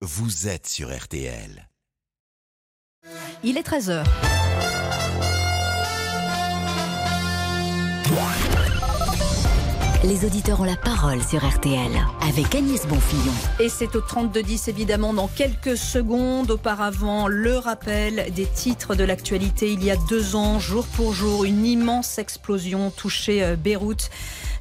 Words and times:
vous 0.00 0.46
êtes 0.46 0.68
sur 0.68 0.96
RTL. 0.96 1.68
Il 3.42 3.58
est 3.58 3.66
13h. 3.66 4.04
Les 10.04 10.24
auditeurs 10.24 10.60
ont 10.60 10.64
la 10.64 10.76
parole 10.76 11.20
sur 11.24 11.44
RTL 11.44 11.90
avec 12.20 12.54
Agnès 12.54 12.86
Bonfillon. 12.86 13.32
Et 13.58 13.68
c'est 13.68 13.96
au 13.96 14.00
32-10 14.00 14.70
évidemment 14.70 15.12
dans 15.12 15.26
quelques 15.26 15.76
secondes. 15.76 16.52
Auparavant, 16.52 17.26
le 17.26 17.56
rappel 17.56 18.32
des 18.32 18.46
titres 18.46 18.94
de 18.94 19.02
l'actualité. 19.02 19.72
Il 19.72 19.82
y 19.82 19.90
a 19.90 19.96
deux 20.08 20.36
ans, 20.36 20.60
jour 20.60 20.86
pour 20.86 21.12
jour, 21.12 21.44
une 21.44 21.66
immense 21.66 22.18
explosion 22.18 22.90
touchait 22.90 23.42
euh, 23.42 23.56
Beyrouth. 23.56 24.10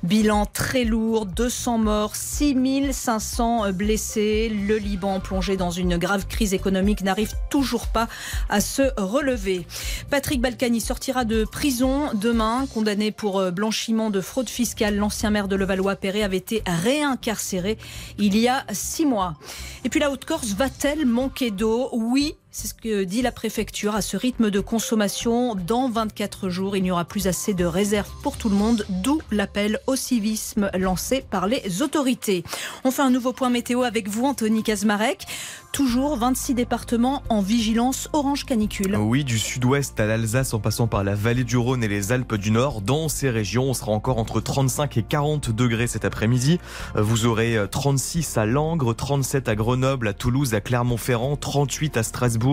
Bilan 0.04 0.46
très 0.46 0.84
lourd, 0.84 1.26
200 1.26 1.78
morts, 1.80 2.16
6500 2.16 3.72
blessés. 3.72 4.50
Le 4.50 4.78
Liban, 4.78 5.20
plongé 5.20 5.58
dans 5.58 5.72
une 5.72 5.98
grave 5.98 6.28
crise 6.28 6.54
économique, 6.54 7.02
n'arrive 7.02 7.34
toujours 7.50 7.88
pas 7.88 8.08
à 8.50 8.62
se 8.62 8.84
relever. 8.98 9.66
Patrick 10.10 10.42
Balkany 10.42 10.82
sortira 10.82 11.26
de 11.26 11.44
prison 11.44 12.10
demain, 12.14 12.66
condamné 12.74 13.12
pour 13.12 13.40
euh, 13.40 13.52
blanchiment 13.52 14.10
de 14.10 14.22
fraude 14.22 14.50
fiscale. 14.50 14.96
L'ancien 14.96 15.30
maire 15.30 15.48
de 15.48 15.56
Levallois-Perret 15.56 16.24
avait 16.24 16.38
été 16.38 16.64
réincarcéré 16.66 17.78
il 18.18 18.38
y 18.38 18.48
a 18.48 18.66
six 18.72 19.06
mois. 19.06 19.36
Et 19.84 19.90
puis 19.90 20.00
la 20.00 20.12
Haute-Corse 20.12 20.54
va-t-elle 20.54 21.06
manquer 21.06 21.52
d'eau? 21.52 21.90
Oui, 21.92 22.36
c'est 22.58 22.70
ce 22.70 22.74
que 22.74 23.04
dit 23.04 23.22
la 23.22 23.32
préfecture. 23.32 23.94
À 23.94 24.02
ce 24.02 24.18
rythme 24.18 24.50
de 24.50 24.60
consommation, 24.60 25.54
dans 25.54 25.92
24 25.92 26.50
jours, 26.50 26.76
il 26.76 26.82
n'y 26.82 26.90
aura 26.90 27.06
plus 27.06 27.28
assez 27.28 27.54
de 27.54 27.66
réserves 27.66 28.10
pour 28.24 28.36
tout 28.36 28.50
le 28.50 28.56
monde, 28.56 28.84
d'où 28.90 29.22
l'appel 29.30 29.80
au 29.86 29.96
civisme 29.96 30.72
lancé 30.76 31.24
par 31.30 31.46
les 31.46 31.84
autorités. 31.84 32.44
On 32.84 32.90
fait 32.90 33.04
un 33.04 33.12
nouveau 33.12 33.32
point 33.32 33.52
météo 33.52 33.84
avec 33.84 34.10
vous, 34.10 34.26
Anthony 34.26 34.64
Kazmarek. 34.64 35.28
Toujours 35.72 36.18
26 36.18 36.56
départements 36.56 37.22
en 37.30 37.42
vigilance 37.42 38.10
orange 38.14 38.46
canicule. 38.46 38.96
Oui, 38.96 39.24
du 39.24 39.38
sud-ouest 39.38 40.00
à 40.00 40.08
l'Alsace 40.08 40.56
en 40.56 40.60
passant 40.60 40.88
par 40.88 41.04
la 41.04 41.14
vallée 41.14 41.44
du 41.44 41.58
Rhône 41.58 41.84
et 41.84 41.88
les 41.88 42.12
Alpes 42.12 42.34
du 42.34 42.50
Nord. 42.50 42.82
Dans 42.82 43.10
ces 43.10 43.30
régions, 43.30 43.66
on 43.66 43.74
sera 43.76 43.92
encore 43.92 44.18
entre 44.18 44.42
35 44.42 44.98
et 44.98 45.04
40 45.04 45.52
degrés 45.52 45.86
cet 45.86 46.06
après-midi. 46.06 46.60
Vous 46.96 47.28
aurez 47.28 47.60
36 47.70 48.40
à 48.40 48.48
Langres, 48.48 48.96
37 48.96 49.48
à 49.48 49.56
Grenoble, 49.56 50.08
à 50.08 50.14
Toulouse, 50.14 50.56
à 50.56 50.62
Clermont-Ferrand, 50.62 51.36
38 51.36 51.98
à 51.98 52.02
Strasbourg, 52.02 52.47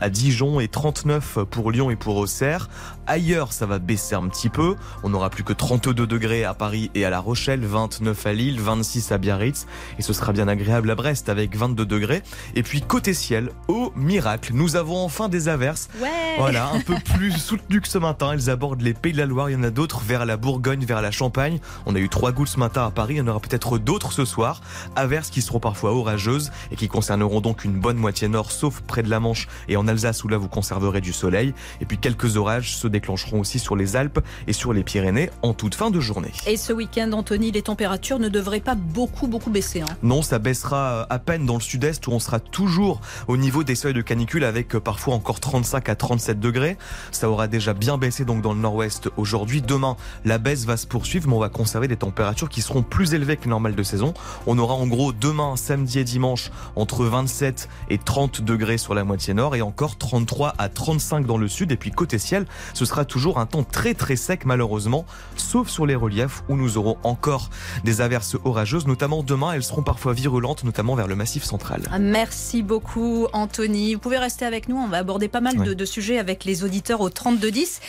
à 0.00 0.10
Dijon 0.10 0.60
et 0.60 0.68
39 0.68 1.38
pour 1.50 1.70
Lyon 1.70 1.90
et 1.90 1.96
pour 1.96 2.16
Auxerre. 2.16 2.68
Ailleurs, 3.06 3.52
ça 3.52 3.66
va 3.66 3.78
baisser 3.78 4.14
un 4.14 4.28
petit 4.28 4.48
peu. 4.48 4.76
On 5.02 5.08
n'aura 5.08 5.30
plus 5.30 5.42
que 5.42 5.52
32 5.52 6.06
degrés 6.06 6.44
à 6.44 6.54
Paris 6.54 6.90
et 6.94 7.04
à 7.04 7.10
La 7.10 7.18
Rochelle, 7.18 7.64
29 7.64 8.26
à 8.26 8.32
Lille, 8.32 8.60
26 8.60 9.10
à 9.12 9.18
Biarritz. 9.18 9.66
Et 9.98 10.02
ce 10.02 10.12
sera 10.12 10.32
bien 10.32 10.46
agréable 10.46 10.90
à 10.90 10.94
Brest 10.94 11.28
avec 11.28 11.56
22 11.56 11.86
degrés. 11.86 12.22
Et 12.54 12.62
puis 12.62 12.82
côté 12.82 13.14
ciel, 13.14 13.50
au 13.68 13.92
miracle, 13.96 14.52
nous 14.54 14.76
avons 14.76 15.02
enfin 15.04 15.28
des 15.28 15.48
averses. 15.48 15.88
Ouais. 16.00 16.08
Voilà, 16.38 16.70
un 16.70 16.80
peu 16.80 16.94
plus 17.14 17.32
soutenues 17.38 17.80
que 17.80 17.88
ce 17.88 17.98
matin. 17.98 18.32
Elles 18.32 18.50
abordent 18.50 18.82
les 18.82 18.94
Pays 18.94 19.12
de 19.12 19.18
la 19.18 19.26
Loire. 19.26 19.50
Il 19.50 19.54
y 19.54 19.56
en 19.56 19.64
a 19.64 19.70
d'autres 19.70 20.00
vers 20.00 20.26
la 20.26 20.36
Bourgogne, 20.36 20.84
vers 20.84 21.02
la 21.02 21.10
Champagne. 21.10 21.58
On 21.86 21.94
a 21.94 21.98
eu 21.98 22.08
trois 22.08 22.32
gouttes 22.32 22.48
ce 22.48 22.58
matin 22.58 22.86
à 22.86 22.90
Paris. 22.90 23.14
Il 23.14 23.18
y 23.18 23.20
en 23.20 23.28
aura 23.28 23.40
peut-être 23.40 23.78
d'autres 23.78 24.12
ce 24.12 24.24
soir. 24.24 24.60
Averses 24.96 25.30
qui 25.30 25.42
seront 25.42 25.60
parfois 25.60 25.92
orageuses 25.92 26.50
et 26.70 26.76
qui 26.76 26.88
concerneront 26.88 27.40
donc 27.40 27.64
une 27.64 27.78
bonne 27.78 27.96
moitié 27.96 28.28
nord, 28.28 28.50
sauf 28.50 28.80
près 28.80 29.02
de 29.02 29.10
la 29.10 29.19
Manche 29.20 29.48
et 29.68 29.76
en 29.76 29.86
Alsace 29.86 30.24
où 30.24 30.28
là 30.28 30.36
vous 30.38 30.48
conserverez 30.48 31.00
du 31.00 31.12
soleil. 31.12 31.54
Et 31.80 31.84
puis 31.84 31.98
quelques 31.98 32.36
orages 32.36 32.74
se 32.76 32.88
déclencheront 32.88 33.40
aussi 33.40 33.58
sur 33.58 33.76
les 33.76 33.96
Alpes 33.96 34.20
et 34.46 34.52
sur 34.52 34.72
les 34.72 34.82
Pyrénées 34.82 35.30
en 35.42 35.54
toute 35.54 35.74
fin 35.74 35.90
de 35.90 36.00
journée. 36.00 36.32
Et 36.46 36.56
ce 36.56 36.72
week-end, 36.72 37.12
Anthony, 37.12 37.52
les 37.52 37.62
températures 37.62 38.18
ne 38.18 38.28
devraient 38.28 38.60
pas 38.60 38.74
beaucoup, 38.74 39.28
beaucoup 39.28 39.50
baisser. 39.50 39.82
hein. 39.82 39.86
Non, 40.02 40.22
ça 40.22 40.38
baissera 40.38 41.06
à 41.08 41.18
peine 41.18 41.46
dans 41.46 41.54
le 41.54 41.60
sud-est 41.60 42.06
où 42.06 42.12
on 42.12 42.18
sera 42.18 42.40
toujours 42.40 43.00
au 43.28 43.36
niveau 43.36 43.62
des 43.62 43.74
seuils 43.74 43.94
de 43.94 44.02
canicule 44.02 44.44
avec 44.44 44.74
euh, 44.74 44.80
parfois 44.80 45.14
encore 45.14 45.40
35 45.40 45.88
à 45.88 45.94
37 45.94 46.40
degrés. 46.40 46.76
Ça 47.12 47.30
aura 47.30 47.46
déjà 47.46 47.74
bien 47.74 47.98
baissé 47.98 48.24
donc 48.24 48.42
dans 48.42 48.52
le 48.54 48.60
nord-ouest 48.60 49.08
aujourd'hui. 49.16 49.62
Demain, 49.62 49.96
la 50.24 50.38
baisse 50.38 50.64
va 50.64 50.76
se 50.76 50.86
poursuivre, 50.86 51.28
mais 51.28 51.34
on 51.34 51.40
va 51.40 51.48
conserver 51.48 51.88
des 51.88 51.96
températures 51.96 52.48
qui 52.48 52.62
seront 52.62 52.82
plus 52.82 53.14
élevées 53.14 53.36
que 53.36 53.44
les 53.44 53.50
normales 53.50 53.74
de 53.74 53.82
saison. 53.82 54.14
On 54.46 54.58
aura 54.58 54.74
en 54.74 54.86
gros 54.86 55.12
demain, 55.12 55.56
samedi 55.56 55.98
et 55.98 56.04
dimanche 56.04 56.50
entre 56.76 57.04
27 57.04 57.68
et 57.90 57.98
30 57.98 58.40
degrés 58.42 58.78
sur 58.78 58.94
la 58.94 59.04
moitié 59.10 59.34
nord 59.34 59.56
et 59.56 59.62
encore 59.62 59.98
33 59.98 60.54
à 60.56 60.68
35 60.68 61.26
dans 61.26 61.36
le 61.36 61.48
sud. 61.48 61.72
Et 61.72 61.76
puis 61.76 61.90
côté 61.90 62.16
ciel, 62.16 62.46
ce 62.74 62.84
sera 62.84 63.04
toujours 63.04 63.40
un 63.40 63.46
temps 63.46 63.64
très 63.64 63.92
très 63.94 64.14
sec 64.14 64.44
malheureusement, 64.44 65.04
sauf 65.34 65.68
sur 65.68 65.84
les 65.84 65.96
reliefs 65.96 66.44
où 66.48 66.54
nous 66.56 66.78
aurons 66.78 66.96
encore 67.02 67.50
des 67.82 68.02
averses 68.02 68.36
orageuses, 68.44 68.86
notamment 68.86 69.24
demain. 69.24 69.52
Elles 69.52 69.64
seront 69.64 69.82
parfois 69.82 70.12
virulentes, 70.12 70.62
notamment 70.62 70.94
vers 70.94 71.08
le 71.08 71.16
massif 71.16 71.42
central. 71.42 71.82
Ah, 71.90 71.98
Merci 71.98 72.62
beaucoup, 72.62 73.26
Anthony. 73.32 73.94
Vous 73.94 74.00
pouvez 74.00 74.18
rester 74.18 74.44
avec 74.44 74.68
nous. 74.68 74.76
On 74.76 74.86
va 74.86 74.98
aborder 74.98 75.26
pas 75.26 75.40
mal 75.40 75.56
de, 75.56 75.84
sujets 75.84 76.18
avec 76.18 76.44
les 76.44 76.62
auditeurs 76.62 77.00
au 77.00 77.10
3210. 77.10 77.80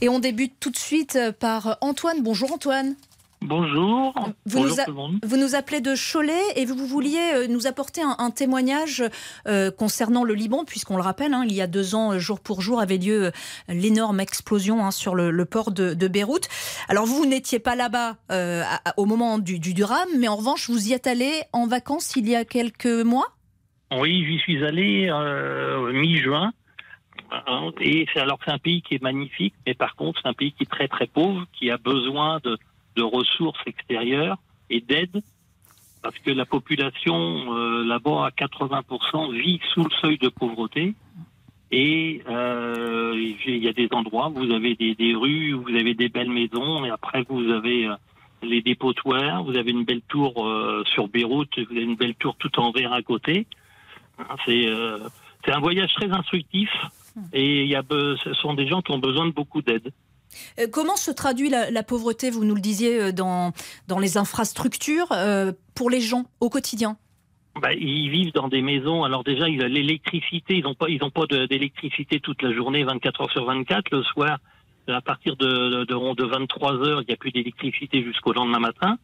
Et 0.00 0.08
on 0.08 0.18
débute 0.18 0.54
tout 0.60 0.70
de 0.70 0.78
suite 0.78 1.18
par 1.40 1.76
Antoine. 1.82 2.22
Bonjour, 2.22 2.50
Antoine. 2.52 2.94
Bonjour. 3.42 4.12
Vous 4.44 4.58
Bonjour 4.58 4.66
nous 4.76 4.80
a- 4.80 4.84
tout 4.84 4.90
le 4.90 4.96
monde. 4.96 5.18
Vous 5.24 5.36
nous 5.38 5.54
appelez 5.54 5.80
de 5.80 5.94
Cholet 5.94 6.32
et 6.56 6.66
vous, 6.66 6.74
vous 6.74 6.86
vouliez 6.86 7.32
euh, 7.34 7.46
nous 7.48 7.66
apporter 7.66 8.02
un, 8.02 8.14
un 8.18 8.30
témoignage 8.30 9.02
euh, 9.48 9.70
concernant 9.70 10.24
le 10.24 10.34
Liban, 10.34 10.64
puisqu'on 10.66 10.96
le 10.96 11.02
rappelle, 11.02 11.32
hein, 11.32 11.44
il 11.46 11.54
y 11.54 11.62
a 11.62 11.66
deux 11.66 11.94
ans, 11.94 12.12
euh, 12.12 12.18
jour 12.18 12.38
pour 12.40 12.60
jour, 12.60 12.80
avait 12.80 12.98
lieu 12.98 13.26
euh, 13.26 13.30
l'énorme 13.68 14.20
explosion 14.20 14.84
hein, 14.84 14.90
sur 14.90 15.14
le, 15.14 15.30
le 15.30 15.44
port 15.46 15.70
de, 15.70 15.94
de 15.94 16.08
Beyrouth. 16.08 16.48
Alors 16.88 17.06
vous, 17.06 17.16
vous 17.16 17.26
n'étiez 17.26 17.58
pas 17.60 17.76
là-bas 17.76 18.16
euh, 18.30 18.62
au 18.98 19.06
moment 19.06 19.38
du, 19.38 19.58
du 19.58 19.72
drame, 19.72 20.08
mais 20.18 20.28
en 20.28 20.36
revanche, 20.36 20.68
vous 20.68 20.88
y 20.88 20.92
êtes 20.92 21.06
allé 21.06 21.32
en 21.54 21.66
vacances 21.66 22.14
il 22.16 22.28
y 22.28 22.36
a 22.36 22.44
quelques 22.44 22.86
mois? 22.86 23.26
Oui, 23.98 24.24
j'y 24.28 24.38
suis 24.38 24.62
allé 24.64 25.08
euh, 25.10 25.92
mi-juin. 25.92 26.52
Et 27.80 28.06
alors 28.16 28.38
c'est 28.44 28.50
un 28.50 28.58
pays 28.58 28.82
qui 28.82 28.96
est 28.96 29.02
magnifique, 29.02 29.54
mais 29.66 29.74
par 29.74 29.94
contre 29.94 30.20
c'est 30.22 30.28
un 30.28 30.32
pays 30.34 30.52
qui 30.52 30.64
est 30.64 30.70
très 30.70 30.88
très 30.88 31.06
pauvre, 31.06 31.46
qui 31.52 31.70
a 31.70 31.76
besoin 31.78 32.40
de, 32.42 32.58
de 32.96 33.02
ressources 33.02 33.60
extérieures 33.66 34.38
et 34.68 34.80
d'aide, 34.80 35.22
parce 36.02 36.18
que 36.18 36.30
la 36.30 36.46
population 36.46 37.54
euh, 37.54 37.84
là-bas 37.84 38.26
à 38.26 38.30
80% 38.30 39.32
vit 39.32 39.60
sous 39.72 39.84
le 39.84 39.90
seuil 40.00 40.18
de 40.18 40.28
pauvreté. 40.28 40.94
Et 41.72 42.22
euh, 42.28 43.14
il 43.46 43.58
y 43.58 43.68
a 43.68 43.72
des 43.72 43.88
endroits, 43.92 44.28
où 44.28 44.44
vous 44.44 44.50
avez 44.50 44.74
des, 44.74 45.14
rues, 45.14 45.54
où 45.54 45.62
vous 45.62 45.76
avez 45.76 45.94
des 45.94 46.08
belles 46.08 46.30
maisons, 46.30 46.84
et 46.84 46.90
après 46.90 47.24
vous 47.28 47.48
avez 47.50 47.86
euh, 47.86 47.94
les 48.42 48.60
dépotoirs, 48.60 49.44
vous 49.44 49.56
avez 49.56 49.70
une 49.70 49.84
belle 49.84 50.02
tour 50.08 50.32
sur 50.86 51.08
Beyrouth, 51.08 51.58
vous 51.58 51.76
avez 51.76 51.84
une 51.84 51.96
belle 51.96 52.14
tour 52.14 52.34
tout 52.36 52.58
en 52.58 52.72
verre 52.72 52.92
à 52.92 53.02
côté. 53.02 53.46
Hein, 54.18 54.36
C'est 54.46 55.52
un 55.52 55.60
voyage 55.60 55.92
très 55.94 56.10
instructif 56.10 56.70
et 57.32 57.62
il 57.62 57.68
y 57.68 57.76
a, 57.76 57.82
ce 57.90 58.32
sont 58.34 58.54
des 58.54 58.66
gens 58.66 58.82
qui 58.82 58.92
ont 58.92 58.98
besoin 58.98 59.26
de 59.26 59.32
beaucoup 59.32 59.62
d'aide. 59.62 59.92
Euh, 60.58 60.66
Comment 60.72 60.96
se 60.96 61.10
traduit 61.10 61.50
la, 61.50 61.82
pauvreté, 61.82 62.30
vous 62.30 62.44
nous 62.44 62.54
le 62.54 62.60
disiez, 62.60 63.00
euh, 63.00 63.12
dans, 63.12 63.52
dans 63.88 63.98
les 63.98 64.16
infrastructures 64.16 65.12
euh, 65.12 65.52
pour 65.74 65.90
les 65.90 66.00
gens 66.00 66.24
au 66.40 66.48
quotidien? 66.48 66.96
Bah, 67.60 67.72
ils 67.74 68.10
vivent 68.10 68.32
dans 68.32 68.48
des 68.48 68.62
maisons. 68.62 69.04
Alors 69.04 69.24
déjà, 69.24 69.48
il 69.48 69.60
y 69.60 69.62
a 69.62 69.68
l'électricité. 69.68 70.56
Ils 70.56 70.64
n'ont 70.64 70.74
pas, 70.74 70.88
ils 70.88 70.98
pas 70.98 71.26
d'électricité 71.46 72.20
toute 72.20 72.42
la 72.42 72.52
journée, 72.52 72.84
24 72.84 73.22
heures 73.22 73.30
sur 73.30 73.44
24. 73.44 73.90
Le 73.90 74.02
soir, 74.04 74.38
à 74.88 75.00
partir 75.00 75.36
de, 75.36 75.46
de, 75.46 75.84
de, 75.84 76.14
de 76.14 76.24
23 76.24 76.74
heures, 76.86 77.02
il 77.02 77.06
n'y 77.08 77.14
a 77.14 77.16
plus 77.16 77.32
d'électricité 77.32 78.02
jusqu'au 78.02 78.32
lendemain 78.32 78.60
matin. 78.60 78.98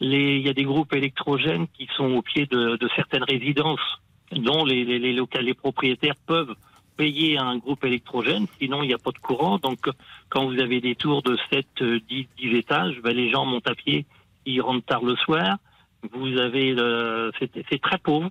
Il 0.00 0.40
y 0.40 0.48
a 0.48 0.54
des 0.54 0.64
groupes 0.64 0.94
électrogènes 0.94 1.66
qui 1.76 1.86
sont 1.94 2.12
au 2.12 2.22
pied 2.22 2.46
de, 2.46 2.78
certaines 2.96 3.24
résidences, 3.24 4.00
dont 4.32 4.64
les, 4.64 4.84
les, 4.84 5.12
les 5.12 5.54
propriétaires 5.54 6.14
peuvent 6.26 6.54
payer 6.96 7.38
un 7.38 7.56
groupe 7.58 7.84
électrogène, 7.84 8.46
sinon 8.58 8.82
il 8.82 8.88
n'y 8.88 8.94
a 8.94 8.98
pas 8.98 9.10
de 9.10 9.18
courant. 9.18 9.58
Donc, 9.58 9.88
quand 10.28 10.46
vous 10.46 10.58
avez 10.60 10.80
des 10.80 10.94
tours 10.94 11.22
de 11.22 11.36
7, 11.50 11.66
euh, 11.82 12.00
10, 12.08 12.28
10 12.38 12.56
étages, 12.56 13.00
ben, 13.02 13.16
les 13.16 13.30
gens 13.30 13.44
montent 13.44 13.68
à 13.68 13.74
pied, 13.74 14.06
ils 14.46 14.60
rentrent 14.60 14.86
tard 14.86 15.04
le 15.04 15.16
soir. 15.16 15.58
Vous 16.12 16.38
avez, 16.38 16.74
c'est 17.38 17.80
très 17.82 17.98
pauvre. 17.98 18.30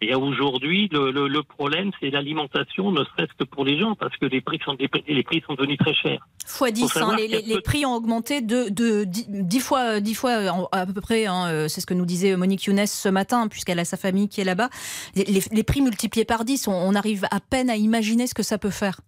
Et 0.00 0.14
aujourd'hui, 0.14 0.88
le, 0.92 1.10
le, 1.10 1.28
le 1.28 1.42
problème, 1.42 1.90
c'est 2.00 2.10
l'alimentation, 2.10 2.90
ne 2.90 3.04
serait-ce 3.04 3.32
que 3.38 3.44
pour 3.44 3.64
les 3.64 3.78
gens, 3.78 3.94
parce 3.94 4.16
que 4.16 4.26
les 4.26 4.40
prix 4.40 4.58
sont, 4.64 4.76
les 4.78 4.88
prix- 4.88 5.04
les 5.06 5.22
prix 5.22 5.42
sont 5.46 5.54
devenus 5.54 5.78
très 5.78 5.94
chers. 5.94 6.26
Fois 6.46 6.70
10, 6.70 6.88
savoir 6.88 7.12
hein, 7.12 7.16
les, 7.18 7.60
prix 7.60 7.84
ont 7.86 7.94
augmenté 7.94 8.40
de, 8.40 8.68
de 8.70 9.04
10, 9.06 9.60
fois, 9.60 10.00
10 10.00 10.14
fois 10.14 10.30
euh, 10.30 10.50
à 10.72 10.86
peu 10.86 11.00
près, 11.00 11.26
hein, 11.26 11.46
euh, 11.48 11.68
c'est 11.68 11.80
ce 11.80 11.86
que 11.86 11.94
nous 11.94 12.06
disait 12.06 12.36
Monique 12.36 12.64
Younes 12.64 12.86
ce 12.86 13.08
matin, 13.08 13.48
puisqu'elle 13.48 13.78
a 13.78 13.84
sa 13.84 13.96
famille 13.96 14.28
qui 14.28 14.40
est 14.40 14.44
là-bas. 14.44 14.68
Les, 15.14 15.62
prix 15.62 15.80
multipliés 15.82 16.24
par 16.24 16.44
10, 16.44 16.68
on, 16.68 16.72
on 16.72 16.94
arrive 16.94 17.24
à 17.30 17.40
peine 17.40 17.70
à 17.70 17.76
imaginer 17.76 18.26
ce 18.26 18.34
que 18.34 18.42
ça 18.42 18.58
peut 18.58 18.70
faire. 18.70 19.00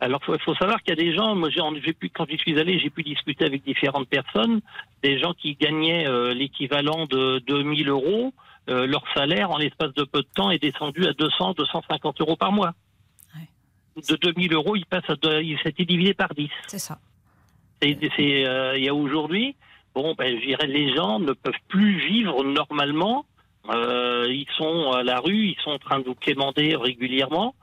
Alors, 0.00 0.20
il 0.22 0.26
faut, 0.26 0.38
faut 0.44 0.54
savoir 0.56 0.82
qu'il 0.82 0.90
y 0.90 1.00
a 1.00 1.02
des 1.02 1.14
gens, 1.14 1.34
moi, 1.34 1.48
j'ai 1.48 1.62
j'ai 1.84 1.94
pu, 1.94 2.10
quand 2.10 2.26
j'y 2.28 2.36
suis 2.36 2.58
allé, 2.60 2.78
j'ai 2.78 2.90
pu 2.90 3.02
discuter 3.02 3.44
avec 3.46 3.64
différentes 3.64 4.08
personnes, 4.08 4.60
des 5.02 5.18
gens 5.18 5.32
qui 5.32 5.54
gagnaient 5.54 6.06
euh, 6.06 6.34
l'équivalent 6.34 7.06
de 7.06 7.38
2000 7.46 7.88
euros. 7.88 8.32
Euh, 8.68 8.86
leur 8.86 9.04
salaire, 9.14 9.50
en 9.50 9.58
l'espace 9.58 9.92
de 9.94 10.02
peu 10.04 10.20
de 10.22 10.28
temps, 10.34 10.50
est 10.50 10.58
descendu 10.58 11.06
à 11.06 11.12
200, 11.12 11.52
250 11.54 12.20
euros 12.20 12.36
par 12.36 12.52
mois. 12.52 12.72
De 13.96 14.16
2000 14.16 14.52
euros, 14.52 14.76
il 14.76 14.84
passe 14.84 15.08
à, 15.08 15.14
deux- 15.16 15.42
il 15.42 15.58
s'était 15.60 15.84
divisé 15.86 16.12
par 16.12 16.34
10. 16.34 16.50
C'est 16.66 16.78
ça. 16.78 16.98
C'est, 17.80 17.98
c'est, 18.16 18.46
euh, 18.46 18.76
il 18.76 18.84
y 18.84 18.88
a 18.88 18.94
aujourd'hui, 18.94 19.54
bon, 19.94 20.14
ben, 20.18 20.38
je 20.38 20.44
dirais, 20.46 20.66
les 20.66 20.94
gens 20.94 21.18
ne 21.18 21.32
peuvent 21.32 21.54
plus 21.68 21.98
vivre 22.06 22.44
normalement 22.44 23.24
euh, 23.68 24.26
ils 24.30 24.46
sont 24.56 24.92
à 24.92 25.02
la 25.02 25.18
rue, 25.18 25.48
ils 25.48 25.56
sont 25.64 25.70
en 25.70 25.78
train 25.78 25.98
de 25.98 26.04
vous 26.04 26.14
quémander 26.14 26.76
régulièrement. 26.76 27.54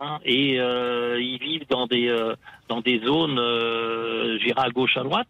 Hein, 0.00 0.18
et 0.24 0.60
euh, 0.60 1.18
ils 1.20 1.38
vivent 1.38 1.66
dans 1.68 1.86
des 1.86 2.08
euh, 2.08 2.34
dans 2.68 2.80
des 2.80 3.00
zones, 3.04 3.38
euh, 3.38 4.38
j'irai 4.40 4.60
à 4.60 4.70
gauche, 4.70 4.96
à 4.96 5.02
droite. 5.02 5.28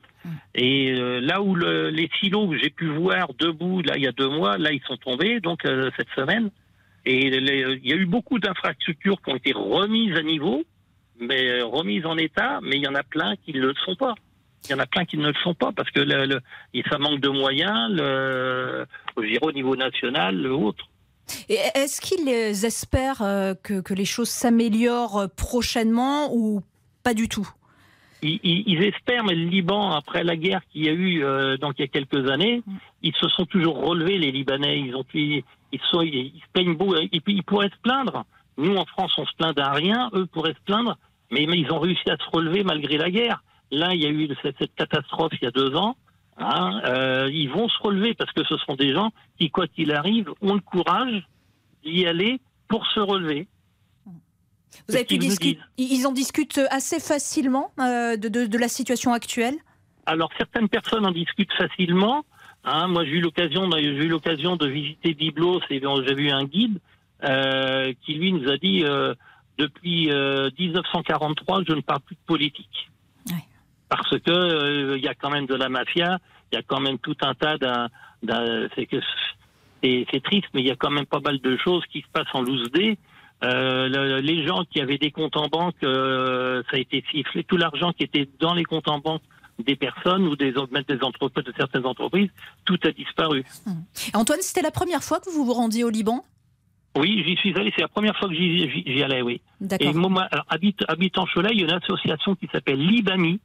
Et 0.54 0.92
euh, 0.92 1.20
là 1.20 1.40
où 1.40 1.54
le- 1.54 1.88
les 1.90 2.10
silos 2.20 2.48
que 2.48 2.58
j'ai 2.58 2.70
pu 2.70 2.86
voir 2.88 3.28
debout, 3.38 3.80
là 3.82 3.94
il 3.96 4.02
y 4.04 4.08
a 4.08 4.12
deux 4.12 4.28
mois, 4.28 4.58
là 4.58 4.72
ils 4.72 4.82
sont 4.86 4.96
tombés 4.96 5.40
donc 5.40 5.64
euh, 5.64 5.90
cette 5.96 6.10
semaine. 6.16 6.50
Et 7.06 7.30
les- 7.30 7.78
il 7.82 7.88
y 7.88 7.92
a 7.92 7.96
eu 7.96 8.06
beaucoup 8.06 8.38
d'infrastructures 8.38 9.20
qui 9.22 9.30
ont 9.32 9.36
été 9.36 9.52
remises 9.52 10.16
à 10.16 10.22
niveau, 10.22 10.62
mais 11.20 11.48
euh, 11.60 11.64
remises 11.64 12.04
en 12.04 12.18
état, 12.18 12.60
mais 12.62 12.76
il 12.76 12.82
y 12.82 12.88
en 12.88 12.94
a 12.94 13.02
plein 13.02 13.34
qui 13.44 13.52
ne 13.54 13.60
le 13.60 13.74
sont 13.86 13.94
pas. 13.96 14.14
Il 14.64 14.72
y 14.72 14.74
en 14.74 14.80
a 14.80 14.86
plein 14.86 15.04
qui 15.04 15.16
ne 15.16 15.28
le 15.28 15.34
sont 15.44 15.54
pas 15.54 15.70
parce 15.72 15.90
que 15.90 16.00
le, 16.00 16.26
le- 16.26 16.82
ça 16.90 16.98
manque 16.98 17.20
de 17.20 17.28
moyens, 17.28 17.90
le, 17.92 18.84
au 19.40 19.52
niveau 19.52 19.76
national, 19.76 20.36
le 20.36 20.52
autre. 20.52 20.84
Est-ce 21.48 22.00
qu'ils 22.00 22.28
espèrent 22.64 23.22
euh, 23.22 23.54
que, 23.62 23.94
les 23.94 24.04
choses 24.04 24.28
s'améliorent 24.28 25.28
prochainement 25.36 26.28
ou 26.34 26.62
pas 27.02 27.14
du 27.14 27.28
tout? 27.28 27.48
Ils, 28.22 28.40
ils- 28.42 28.64
ils 28.66 28.82
espèrent, 28.82 29.24
mais 29.24 29.34
le 29.34 29.44
Liban, 29.44 29.92
après 29.92 30.24
la 30.24 30.36
guerre 30.36 30.60
qu'il 30.72 30.84
y 30.84 30.88
a 30.88 30.92
eu 30.92 31.22
euh, 31.24 31.56
donc 31.56 31.74
il 31.78 31.82
y 31.82 31.84
a 31.84 31.88
quelques 31.88 32.28
années, 32.30 32.62
ils 33.02 33.14
se 33.14 33.28
sont 33.28 33.44
toujours 33.46 33.78
relevés, 33.78 34.18
les 34.18 34.32
Libanais. 34.32 34.80
Ils 34.80 34.96
ont 34.96 35.04
ils, 35.14 35.44
ils, 35.72 35.80
sont, 35.90 36.02
ils, 36.02 36.14
ils 36.34 36.40
se 36.40 36.48
plaignent 36.52 36.74
beau, 36.76 36.96
et 36.96 37.20
puis 37.20 37.34
ils 37.34 37.44
pourraient 37.44 37.70
se 37.70 37.80
plaindre. 37.82 38.24
Nous, 38.56 38.74
en 38.74 38.84
France, 38.86 39.12
on 39.18 39.24
se 39.24 39.34
plaint 39.36 39.56
d'un 39.56 39.70
rien. 39.70 40.10
Eux 40.14 40.26
pourraient 40.26 40.54
se 40.54 40.64
plaindre, 40.64 40.98
mais, 41.30 41.44
ils 41.44 41.70
ont 41.70 41.78
réussi 41.78 42.10
à 42.10 42.16
se 42.16 42.28
relever 42.32 42.64
malgré 42.64 42.96
la 42.98 43.10
guerre. 43.10 43.42
Là, 43.70 43.94
il 43.94 44.02
y 44.02 44.06
a 44.06 44.08
eu 44.08 44.28
cette 44.42 44.74
catastrophe 44.74 45.32
il 45.40 45.44
y 45.44 45.46
a 45.46 45.52
deux 45.52 45.76
ans. 45.76 45.96
Hein, 46.40 46.80
euh, 46.84 47.28
ils 47.32 47.50
vont 47.50 47.68
se 47.68 47.78
relever 47.82 48.14
parce 48.14 48.32
que 48.32 48.44
ce 48.44 48.56
sont 48.58 48.76
des 48.76 48.92
gens 48.92 49.10
qui, 49.38 49.50
quoi 49.50 49.66
qu'il 49.66 49.92
arrive, 49.92 50.30
ont 50.40 50.54
le 50.54 50.60
courage 50.60 51.26
d'y 51.84 52.06
aller 52.06 52.40
pour 52.68 52.86
se 52.86 53.00
relever. 53.00 53.48
Vous 54.88 54.94
avez 54.94 55.04
pu 55.04 55.18
discuter 55.18 55.58
Ils 55.78 56.06
en 56.06 56.12
discutent 56.12 56.60
assez 56.70 57.00
facilement 57.00 57.72
euh, 57.80 58.16
de, 58.16 58.28
de- 58.28 58.46
de 58.46 58.58
la 58.58 58.68
situation 58.68 59.12
actuelle? 59.12 59.56
Alors 60.06 60.30
certaines 60.38 60.68
personnes 60.68 61.04
en 61.06 61.10
discutent 61.10 61.52
facilement. 61.54 62.24
Hein, 62.64 62.86
moi, 62.88 63.04
j'ai 63.04 63.12
eu 63.12 63.20
l'occasion, 63.20 63.68
j'ai 63.72 63.82
eu 63.84 64.08
l'occasion 64.08 64.56
de 64.56 64.66
visiter 64.68 65.14
Biblos 65.14 65.60
et 65.70 65.80
j'ai 66.06 66.14
vu 66.14 66.30
un 66.30 66.44
guide 66.44 66.78
euh, 67.24 67.92
qui 68.04 68.14
lui 68.14 68.32
nous 68.32 68.48
a 68.48 68.56
dit 68.58 68.84
depuis 69.58 70.10
euh, 70.12 70.50
1943, 70.58 71.62
je 71.68 71.72
ne 71.72 71.80
parle 71.80 72.00
plus 72.00 72.14
de 72.14 72.20
politique 72.26 72.90
Ouais. 73.30 73.44
Parce 73.88 74.10
que 74.18 74.30
euh, 74.30 74.96
il 74.98 75.04
y 75.04 75.08
a 75.08 75.14
quand 75.14 75.30
même 75.30 75.46
de 75.46 75.54
la 75.54 75.68
mafia, 75.68 76.18
il 76.52 76.56
y 76.56 76.58
a 76.58 76.62
quand 76.62 76.80
même 76.80 76.98
tout 76.98 77.16
un 77.22 77.34
tas 77.34 77.56
d'un, 77.58 77.88
c'est 78.74 78.86
que 78.86 78.96
c'est, 79.82 80.22
triste, 80.22 80.46
mais 80.54 80.60
il 80.60 80.66
y 80.66 80.70
a 80.70 80.76
quand 80.76 80.90
même 80.90 81.06
pas 81.06 81.20
mal 81.20 81.38
de 81.38 81.56
choses 81.56 81.84
qui 81.90 82.00
se 82.00 82.06
passent 82.12 82.34
en 82.34 82.42
loose 82.42 82.70
day. 82.72 82.98
Euh, 83.44 83.88
le- 83.88 84.18
les 84.20 84.44
gens 84.46 84.64
qui 84.64 84.80
avaient 84.80 84.98
des 84.98 85.12
comptes 85.12 85.36
en 85.36 85.46
banque, 85.46 85.76
euh, 85.84 86.62
ça 86.70 86.76
a 86.76 86.80
été 86.80 87.04
sifflé. 87.10 87.44
Tout 87.44 87.56
l'argent 87.56 87.92
qui 87.92 88.02
était 88.02 88.28
dans 88.40 88.54
les 88.54 88.64
comptes 88.64 88.88
en 88.88 88.98
banque 88.98 89.22
des 89.64 89.76
personnes 89.76 90.26
ou 90.26 90.34
des, 90.36 90.52
même 90.72 90.82
des 90.88 91.02
entreprises, 91.02 91.44
de 91.44 91.52
certaines 91.56 91.86
entreprises, 91.86 92.30
tout 92.64 92.78
a 92.84 92.90
disparu. 92.90 93.44
Antoine, 94.14 94.40
c'était 94.42 94.62
la 94.62 94.70
première 94.72 95.02
fois 95.04 95.20
que 95.20 95.30
vous 95.30 95.44
vous 95.44 95.52
rendiez 95.52 95.84
au 95.84 95.90
Liban? 95.90 96.24
Oui, 96.96 97.22
j'y 97.24 97.36
suis 97.36 97.56
allé. 97.56 97.72
C'est 97.76 97.82
la 97.82 97.88
première 97.88 98.16
fois 98.16 98.28
que 98.28 98.34
j'y, 98.34 99.02
allais. 99.02 99.22
Oui. 99.22 99.40
Et 99.60 99.66
D'accord. 99.66 99.94
moi, 99.94 100.22
alors, 100.32 100.46
habite, 100.48 100.84
habitant 100.88 101.26
Cholet, 101.32 101.50
il 101.52 101.60
y 101.60 101.62
a 101.62 101.66
une 101.66 101.72
association 101.82 102.34
qui 102.34 102.48
s'appelle 102.52 102.80
Libami. 102.80 103.40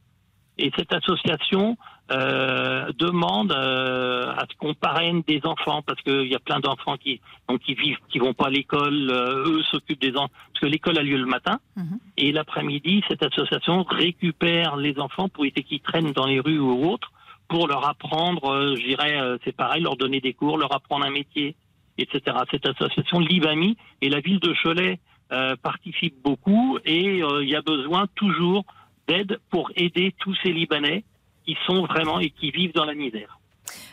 Et 0.58 0.70
cette 0.76 0.92
association 0.92 1.76
euh, 2.12 2.92
demande 2.98 3.50
euh, 3.52 4.30
à 4.30 4.44
ce 4.50 4.56
qu'on 4.58 4.74
parraine 4.74 5.22
des 5.26 5.40
enfants 5.44 5.82
parce 5.82 6.00
qu'il 6.02 6.26
y 6.26 6.34
a 6.34 6.38
plein 6.38 6.60
d'enfants 6.60 6.96
qui 6.96 7.20
donc 7.48 7.60
qui 7.60 7.74
vivent, 7.74 7.96
qui 8.10 8.18
vont 8.18 8.34
pas 8.34 8.46
à 8.46 8.50
l'école. 8.50 9.10
euh, 9.10 9.44
eux 9.48 9.62
s'occupent 9.70 10.00
des 10.00 10.14
enfants 10.16 10.30
parce 10.52 10.60
que 10.60 10.66
l'école 10.66 10.98
a 10.98 11.02
lieu 11.02 11.16
le 11.16 11.26
matin 11.26 11.58
Mhm. 11.76 11.98
et 12.18 12.30
l'après-midi, 12.32 13.02
cette 13.08 13.22
association 13.22 13.82
récupère 13.84 14.76
les 14.76 14.98
enfants 15.00 15.28
pour 15.28 15.44
éviter 15.44 15.62
qu'ils 15.62 15.80
traînent 15.80 16.12
dans 16.12 16.26
les 16.26 16.40
rues 16.40 16.58
ou 16.58 16.88
autres 16.90 17.10
pour 17.48 17.66
leur 17.68 17.86
apprendre, 17.88 18.50
euh, 18.52 18.74
je 18.76 18.82
dirais, 18.86 19.20
euh, 19.20 19.38
c'est 19.44 19.56
pareil, 19.56 19.82
leur 19.82 19.96
donner 19.96 20.20
des 20.20 20.34
cours, 20.34 20.56
leur 20.58 20.74
apprendre 20.74 21.04
un 21.06 21.10
métier, 21.10 21.56
etc. 21.98 22.36
Cette 22.50 22.66
association 22.66 23.18
Libami 23.18 23.76
et 24.02 24.08
la 24.08 24.20
ville 24.20 24.40
de 24.40 24.54
Cholet 24.62 24.98
euh, 25.32 25.56
participe 25.62 26.16
beaucoup 26.22 26.78
et 26.84 27.22
euh, 27.22 27.42
il 27.42 27.48
y 27.48 27.56
a 27.56 27.62
besoin 27.62 28.06
toujours 28.14 28.64
d'aide 29.08 29.38
pour 29.50 29.70
aider 29.76 30.14
tous 30.18 30.34
ces 30.42 30.52
Libanais 30.52 31.04
qui 31.44 31.56
sont 31.66 31.84
vraiment 31.84 32.20
et 32.20 32.30
qui 32.30 32.50
vivent 32.50 32.74
dans 32.74 32.84
la 32.84 32.94
misère. 32.94 33.38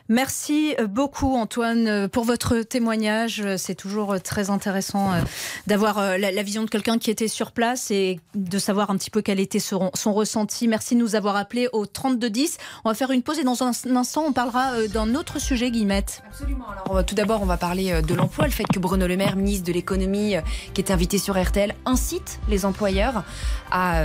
Merci 0.10 0.76
beaucoup 0.90 1.36
Antoine 1.36 2.10
pour 2.10 2.24
votre 2.26 2.62
témoignage. 2.62 3.44
C'est 3.58 3.76
toujours 3.76 4.20
très 4.22 4.50
intéressant 4.50 5.12
euh, 5.12 5.22
d'avoir 5.68 6.00
euh, 6.00 6.18
la, 6.18 6.44
vision 6.44 6.64
de 6.64 6.70
quelqu'un 6.70 6.98
qui 6.98 7.12
était 7.12 7.28
sur 7.28 7.52
place 7.52 7.92
et 7.92 8.20
de 8.36 8.60
savoir 8.60 8.90
un 8.90 8.98
petit 8.98 9.10
peu 9.10 9.22
quel 9.22 9.40
était 9.40 9.60
son, 9.60 9.92
ressenti. 10.08 10.68
Merci 10.68 10.96
de 10.96 11.00
nous 11.00 11.16
avoir 11.16 11.36
appelés 11.36 11.68
au 11.72 11.86
3210. 11.86 12.58
On 12.84 12.90
va 12.90 12.96
faire 12.96 13.12
une 13.12 13.22
pause 13.22 13.40
et 13.40 13.44
dans 13.44 13.64
un, 13.64 13.72
instant 13.96 14.24
on 14.28 14.34
parlera 14.34 14.74
euh, 14.74 14.88
d'un 14.88 15.16
autre 15.16 15.40
sujet, 15.40 15.72
Guillemette. 15.72 16.24
Absolument. 16.28 16.66
Alors, 16.86 17.06
tout 17.06 17.16
d'abord, 17.16 17.42
on 17.42 17.46
va 17.46 17.58
parler 17.58 18.02
de 18.02 18.14
l'emploi, 18.14 18.46
le 18.46 18.52
fait 18.52 18.66
que 18.66 18.80
Bruno 18.80 19.08
Le 19.08 19.18
Maire, 19.18 19.36
ministre 19.36 19.66
de 19.66 19.74
l'économie, 19.74 20.36
qui 20.74 20.82
est 20.82 20.92
invité 20.92 21.18
sur 21.18 21.42
RTL, 21.42 21.74
incite 21.86 22.40
les 22.50 22.66
employeurs 22.66 23.24
à, 23.72 24.02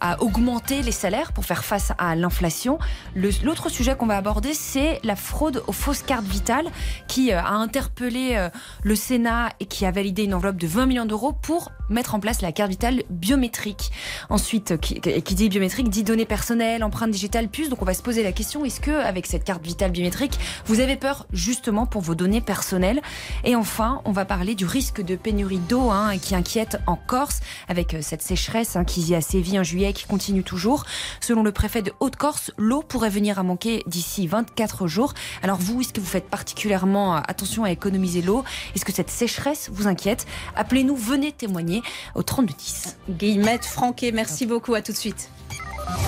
à 0.00 0.20
augmenter 0.22 0.82
les 0.82 0.92
salaires 0.92 1.32
pour 1.32 1.44
faire 1.44 1.64
face 1.64 1.92
à 1.98 2.14
l'inflation. 2.16 2.78
L'autre 3.14 3.68
sujet 3.68 3.96
qu'on 3.96 4.06
va 4.06 4.16
aborder, 4.16 4.54
c'est 4.54 5.00
la 5.04 5.16
fraude 5.16 5.37
aux 5.42 5.72
fausses 5.72 6.02
cartes 6.02 6.24
vitales, 6.24 6.66
qui 7.06 7.32
euh, 7.32 7.40
a 7.40 7.52
interpellé 7.52 8.32
euh, 8.32 8.48
le 8.82 8.94
Sénat 8.94 9.50
et 9.60 9.66
qui 9.66 9.86
a 9.86 9.90
validé 9.90 10.24
une 10.24 10.34
enveloppe 10.34 10.56
de 10.56 10.66
20 10.66 10.86
millions 10.86 11.06
d'euros 11.06 11.32
pour 11.32 11.70
mettre 11.88 12.14
en 12.14 12.20
place 12.20 12.42
la 12.42 12.52
carte 12.52 12.70
vitale 12.70 13.02
biométrique. 13.10 13.90
Ensuite, 14.28 14.78
qui, 14.80 15.00
qui 15.00 15.34
dit 15.34 15.48
biométrique 15.48 15.88
dit 15.88 16.02
données 16.02 16.26
personnelles, 16.26 16.84
empreintes 16.84 17.10
digitales, 17.10 17.48
puces. 17.48 17.68
Donc 17.68 17.82
on 17.82 17.84
va 17.84 17.94
se 17.94 18.02
poser 18.02 18.22
la 18.22 18.32
question 18.32 18.64
est-ce 18.64 18.80
que 18.80 18.90
avec 18.90 19.26
cette 19.26 19.44
carte 19.44 19.64
vitale 19.64 19.90
biométrique, 19.90 20.38
vous 20.66 20.80
avez 20.80 20.96
peur 20.96 21.26
justement 21.32 21.86
pour 21.86 22.02
vos 22.02 22.14
données 22.14 22.40
personnelles? 22.40 23.00
Et 23.44 23.56
enfin, 23.56 24.02
on 24.04 24.12
va 24.12 24.24
parler 24.24 24.54
du 24.54 24.66
risque 24.66 25.00
de 25.00 25.16
pénurie 25.16 25.58
d'eau 25.58 25.90
hein, 25.90 26.18
qui 26.18 26.34
inquiète 26.34 26.78
en 26.86 26.96
Corse 26.96 27.40
avec 27.68 27.94
euh, 27.94 27.98
cette 28.02 28.22
sécheresse 28.22 28.76
hein, 28.76 28.84
qui 28.84 29.00
y 29.02 29.14
a 29.14 29.20
sévi 29.20 29.58
en 29.58 29.62
juillet 29.62 29.92
qui 29.92 30.06
continue 30.06 30.42
toujours. 30.42 30.84
Selon 31.20 31.42
le 31.42 31.52
préfet 31.52 31.82
de 31.82 31.92
Haute-Corse, 32.00 32.52
l'eau 32.58 32.82
pourrait 32.82 33.10
venir 33.10 33.38
à 33.38 33.42
manquer 33.42 33.82
d'ici 33.86 34.26
24 34.26 34.86
jours. 34.86 35.14
Alors 35.42 35.58
vous, 35.58 35.80
est-ce 35.80 35.92
que 35.92 36.00
vous 36.00 36.06
faites 36.06 36.28
particulièrement 36.28 37.16
euh, 37.16 37.20
attention 37.26 37.64
à 37.64 37.70
économiser 37.70 38.22
l'eau? 38.22 38.44
Est-ce 38.74 38.84
que 38.84 38.92
cette 38.92 39.10
sécheresse 39.10 39.70
vous 39.72 39.86
inquiète? 39.86 40.26
Appelez-nous, 40.56 40.96
venez 40.96 41.32
témoigner 41.32 41.82
au 42.14 42.22
3210. 42.22 42.96
Guillemette 43.10 43.64
Franquet, 43.64 44.12
merci 44.12 44.46
beaucoup. 44.46 44.74
À 44.74 44.82
tout 44.82 44.92
de 44.92 44.96
suite. 44.96 45.30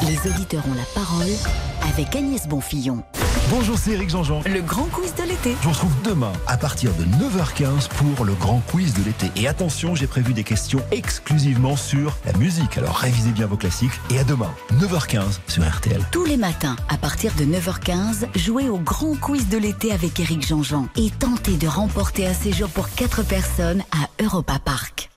Les 0.02 0.30
auditeurs 0.30 0.64
ont 0.68 0.74
la 0.74 0.84
parole 0.94 1.69
avec 1.90 2.14
Agnès 2.14 2.46
Bonfillon. 2.46 3.02
Bonjour, 3.50 3.76
c'est 3.76 3.92
Eric 3.92 4.10
Jean-Jean. 4.10 4.42
Le 4.46 4.60
grand 4.60 4.84
quiz 4.84 5.14
de 5.16 5.24
l'été. 5.24 5.56
Je 5.60 5.64
vous 5.64 5.72
retrouve 5.72 5.92
demain 6.04 6.32
à 6.46 6.56
partir 6.56 6.92
de 6.94 7.04
9h15 7.04 7.88
pour 7.88 8.24
le 8.24 8.34
grand 8.34 8.60
quiz 8.70 8.94
de 8.94 9.02
l'été. 9.02 9.26
Et 9.34 9.48
attention, 9.48 9.94
j'ai 9.94 10.06
prévu 10.06 10.32
des 10.32 10.44
questions 10.44 10.80
exclusivement 10.92 11.76
sur 11.76 12.16
la 12.24 12.32
musique. 12.34 12.78
Alors 12.78 12.96
révisez 12.96 13.30
bien 13.30 13.46
vos 13.46 13.56
classiques 13.56 13.92
et 14.10 14.18
à 14.18 14.24
demain, 14.24 14.50
9h15 14.74 15.40
sur 15.48 15.68
RTL. 15.68 16.00
Tous 16.12 16.24
les 16.24 16.36
matins, 16.36 16.76
à 16.88 16.96
partir 16.96 17.32
de 17.34 17.44
9h15, 17.44 18.26
jouez 18.36 18.68
au 18.68 18.78
grand 18.78 19.18
quiz 19.18 19.48
de 19.48 19.58
l'été 19.58 19.92
avec 19.92 20.20
Eric 20.20 20.46
Jean-Jean 20.46 20.86
et 20.96 21.10
tentez 21.10 21.56
de 21.56 21.66
remporter 21.66 22.26
un 22.26 22.34
séjour 22.34 22.68
pour 22.68 22.88
4 22.90 23.24
personnes 23.24 23.82
à 23.90 24.22
Europa 24.22 24.58
Park. 24.64 25.10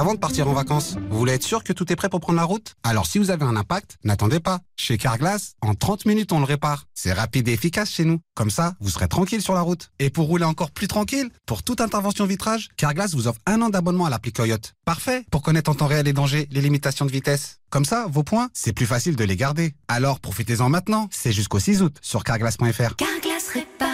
Avant 0.00 0.14
de 0.14 0.18
partir 0.18 0.48
en 0.48 0.54
vacances, 0.54 0.96
vous 1.10 1.18
voulez 1.18 1.34
être 1.34 1.42
sûr 1.42 1.62
que 1.62 1.74
tout 1.74 1.92
est 1.92 1.94
prêt 1.94 2.08
pour 2.08 2.20
prendre 2.20 2.38
la 2.38 2.44
route? 2.44 2.74
Alors 2.82 3.04
si 3.04 3.18
vous 3.18 3.30
avez 3.30 3.44
un 3.44 3.54
impact, 3.54 3.98
n'attendez 4.02 4.40
pas. 4.40 4.60
Chez 4.74 4.96
Carglass, 4.96 5.56
en 5.60 5.74
30 5.74 6.06
minutes 6.06 6.32
on 6.32 6.38
le 6.38 6.46
répare. 6.46 6.86
C'est 6.94 7.12
rapide 7.12 7.48
et 7.48 7.52
efficace 7.52 7.90
chez 7.90 8.06
nous. 8.06 8.18
Comme 8.34 8.48
ça, 8.48 8.76
vous 8.80 8.88
serez 8.88 9.08
tranquille 9.08 9.42
sur 9.42 9.52
la 9.52 9.60
route. 9.60 9.90
Et 9.98 10.08
pour 10.08 10.26
rouler 10.26 10.46
encore 10.46 10.70
plus 10.70 10.88
tranquille, 10.88 11.28
pour 11.44 11.62
toute 11.62 11.82
intervention 11.82 12.24
vitrage, 12.24 12.70
Carglass 12.78 13.12
vous 13.14 13.28
offre 13.28 13.40
un 13.44 13.60
an 13.60 13.68
d'abonnement 13.68 14.06
à 14.06 14.08
l'appli 14.08 14.32
Coyote. 14.32 14.72
Parfait 14.86 15.26
pour 15.30 15.42
connaître 15.42 15.70
en 15.70 15.74
temps 15.74 15.86
réel 15.86 16.06
les 16.06 16.14
dangers, 16.14 16.48
les 16.50 16.62
limitations 16.62 17.04
de 17.04 17.12
vitesse. 17.12 17.58
Comme 17.68 17.84
ça, 17.84 18.06
vos 18.08 18.22
points, 18.22 18.48
c'est 18.54 18.72
plus 18.72 18.86
facile 18.86 19.16
de 19.16 19.24
les 19.24 19.36
garder. 19.36 19.74
Alors 19.86 20.18
profitez-en 20.18 20.70
maintenant, 20.70 21.10
c'est 21.12 21.32
jusqu'au 21.32 21.58
6 21.58 21.82
août 21.82 21.94
sur 22.00 22.24
carglass.fr. 22.24 22.96
Carglass 22.96 23.48
répare, 23.52 23.89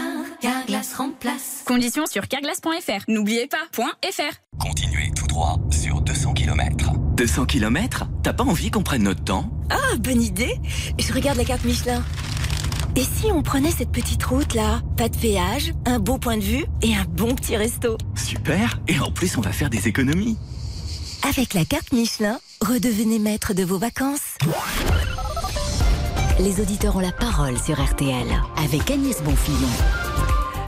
remplace. 0.97 1.62
Conditions 1.67 2.07
sur 2.07 2.26
carglass.fr. 2.29 3.05
N'oubliez 3.09 3.47
pas, 3.47 3.83
.fr. 4.11 4.23
Continuez 4.59 5.11
tout 5.15 5.26
droit 5.26 5.57
sur 5.71 6.00
200 6.00 6.35
km. 6.35 6.93
200 7.17 7.47
km 7.47 8.05
T'as 8.23 8.33
pas 8.33 8.45
envie 8.45 8.71
qu'on 8.71 8.83
prenne 8.83 9.03
notre 9.05 9.25
temps? 9.25 9.50
Ah, 9.71 9.97
bonne 9.99 10.23
idée 10.23 10.55
Je 10.99 11.12
regarde 11.12 11.38
la 11.38 11.45
carte 11.45 11.65
Michelin. 11.65 12.03
Et 12.95 13.03
si 13.03 13.26
on 13.33 13.43
prenait 13.43 13.71
cette 13.71 13.91
petite 13.93 14.23
route 14.25 14.55
là 14.55 14.81
Pas 14.97 15.09
de 15.09 15.17
péage, 15.17 15.73
un 15.85 15.99
beau 15.99 16.19
point 16.19 16.37
de 16.38 16.43
vue 16.43 16.65
et 16.83 16.95
un 16.95 17.05
bon 17.05 17.35
petit 17.35 17.57
resto. 17.57 17.99
Super 18.15 18.79
Et 18.88 18.99
en 18.99 19.11
plus, 19.11 19.37
on 19.37 19.41
va 19.41 19.53
faire 19.53 19.71
des 19.71 19.88
économies. 19.88 20.38
Avec 21.29 21.55
la 21.55 21.65
carte 21.65 21.93
Michelin, 21.93 22.38
redevenez 22.61 23.19
maître 23.19 23.55
de 23.55 23.65
vos 23.65 23.79
vacances. 23.79 24.37
Les 26.38 26.61
auditeurs 26.61 26.97
ont 26.97 27.00
la 27.00 27.12
parole 27.12 27.59
sur 27.59 27.83
RTL 27.83 28.26
avec 28.57 28.91
Agnès 28.91 29.23
Bonfillon. 29.23 30.06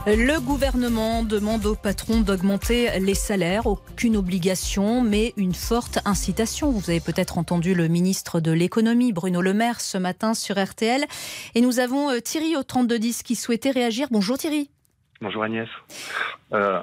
Le 0.07 0.39
gouvernement 0.39 1.23
demande 1.23 1.65
aux 1.65 1.75
patrons 1.75 2.21
d'augmenter 2.21 2.99
les 2.99 3.13
salaires. 3.13 3.67
Aucune 3.67 4.15
obligation, 4.15 5.01
mais 5.01 5.33
une 5.35 5.53
forte 5.53 5.99
incitation. 6.05 6.71
Vous 6.71 6.89
avez 6.89 6.99
peut-être 7.01 7.37
entendu 7.37 7.75
le 7.75 7.87
ministre 7.87 8.39
de 8.39 8.51
l'économie, 8.51 9.11
Bruno 9.11 9.41
Le 9.41 9.53
Maire, 9.53 9.81
ce 9.81 9.97
matin 9.97 10.33
sur 10.33 10.57
RTL. 10.57 11.05
Et 11.53 11.61
nous 11.61 11.79
avons 11.79 12.09
euh, 12.09 12.19
Thierry 12.19 12.55
au 12.55 12.63
3210 12.63 13.23
qui 13.23 13.35
souhaitait 13.35 13.71
réagir. 13.71 14.07
Bonjour 14.09 14.37
Thierry. 14.37 14.69
Bonjour 15.21 15.43
Agnès. 15.43 15.67
Euh, 16.53 16.79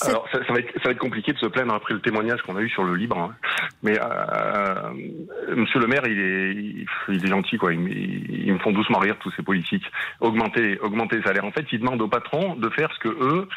alors, 0.00 0.26
ça, 0.32 0.38
va 0.48 0.60
être, 0.90 0.98
compliqué 0.98 1.32
de 1.32 1.38
se 1.38 1.46
plaindre 1.46 1.74
après 1.74 1.92
le 1.92 2.00
témoignage 2.00 2.40
qu'on 2.42 2.56
a 2.56 2.62
eu 2.62 2.70
sur 2.70 2.84
le 2.84 2.94
libre. 2.94 3.18
Hein. 3.18 3.34
Mais 3.82 3.98
euh, 3.98 4.04
euh, 4.04 5.56
Monsieur 5.56 5.78
le 5.78 5.86
maire, 5.86 6.06
il 6.06 6.18
est, 6.18 6.86
il, 7.08 7.24
est 7.24 7.28
gentil, 7.28 7.58
quoi. 7.58 7.74
Il, 7.74 8.52
me 8.52 8.58
font 8.58 8.72
doucement 8.72 8.98
rire 8.98 9.16
tous 9.20 9.30
ces 9.32 9.42
politiques. 9.42 9.84
Augmenter, 10.20 10.78
augmenter 10.80 11.16
les 11.16 11.22
salaires. 11.22 11.44
En 11.44 11.52
fait, 11.52 11.66
ils 11.70 11.80
demandent 11.80 12.00
aux 12.00 12.08
patrons 12.08 12.54
de 12.56 12.68
faire 12.70 12.90
ce 12.94 12.98
que 12.98 13.08
eux 13.08 13.48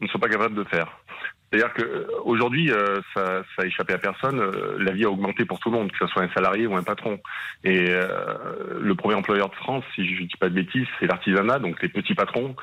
ne 0.00 0.08
sont 0.08 0.18
pas 0.18 0.28
capables 0.30 0.54
de 0.54 0.64
faire. 0.64 0.86
C'est-à-dire 1.52 1.74
qu'aujourd'hui, 1.74 2.72
euh, 2.72 3.00
ça, 3.12 3.42
ça 3.54 3.62
a 3.62 3.66
échappé 3.66 3.92
à 3.92 3.98
personne. 3.98 4.40
la 4.78 4.92
vie 4.92 5.04
a 5.04 5.10
augmenté 5.10 5.44
pour 5.44 5.60
tout 5.60 5.70
le 5.70 5.76
monde, 5.76 5.92
que 5.92 5.98
ce 5.98 6.06
soit 6.06 6.22
un 6.22 6.30
salarié 6.30 6.66
ou 6.66 6.76
un 6.76 6.82
patron. 6.82 7.20
Et 7.62 7.90
le 8.80 8.94
premier 8.94 9.16
employeur 9.16 9.50
de 9.50 9.54
France, 9.56 9.84
si 9.94 10.06
je 10.16 10.22
ne 10.22 10.26
dis 10.26 10.36
pas 10.40 10.48
de 10.48 10.54
bêtises, 10.54 10.86
c'est 10.98 11.06
l'artisanat, 11.06 11.58
donc 11.58 11.80
les 11.82 11.90
petits 11.90 12.14
patrons 12.14 12.56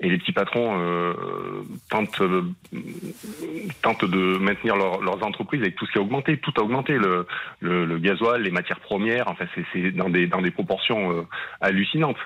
et 0.00 0.08
les 0.08 0.18
petits 0.18 0.32
patrons 0.32 0.78
euh, 0.78 1.12
tentent, 1.90 2.20
euh, 2.20 2.42
tentent 3.82 4.04
de 4.04 4.38
maintenir 4.38 4.76
leurs 4.76 5.26
entreprises 5.26 5.60
avec 5.60 5.74
tout 5.74 5.86
ce 5.86 5.92
qui 5.92 5.98
a 5.98 6.00
augmenté. 6.00 6.36
Tout 6.38 6.52
a 6.56 6.60
augmenté, 6.60 6.92
le, 6.94 7.26
le, 7.60 7.84
le 7.84 7.98
gasoil, 7.98 8.42
les 8.42 8.50
matières 8.50 8.80
premières, 8.80 9.28
enfin 9.28 9.46
c'est 9.74 9.90
dans 9.90 10.08
des, 10.08 10.26
dans 10.26 10.40
des 10.40 10.52
proportions 10.52 11.12
euh, 11.12 11.22
hallucinantes. 11.60 12.16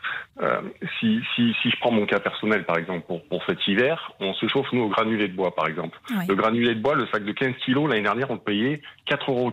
Euh, 0.43 0.61
si, 1.01 1.23
si, 1.35 1.55
si 1.63 1.71
je 1.71 1.77
prends 1.79 1.93
mon 1.93 2.05
cas 2.05 2.21
personnel 2.21 2.65
par 2.65 2.77
exemple 2.77 3.07
pour, 3.07 3.25
pour 3.25 3.43
cet 3.47 3.67
hiver, 3.67 4.13
on 4.21 4.35
se 4.35 4.47
chauffe 4.49 4.71
nous 4.73 4.83
au 4.83 4.89
granulé 4.89 5.29
de 5.29 5.35
bois 5.35 5.55
par 5.55 5.67
exemple. 5.67 5.99
Le 6.29 6.35
granulé 6.35 6.75
de 6.75 6.81
bois, 6.81 6.95
le 6.95 7.07
sac 7.07 7.25
de 7.25 7.33
15 7.33 7.55
kilos, 7.65 7.89
l'année 7.89 8.03
dernière 8.03 8.31
on 8.31 8.35
le 8.35 8.41
payait 8.41 8.83
4,15 9.09 9.29
euros. 9.29 9.53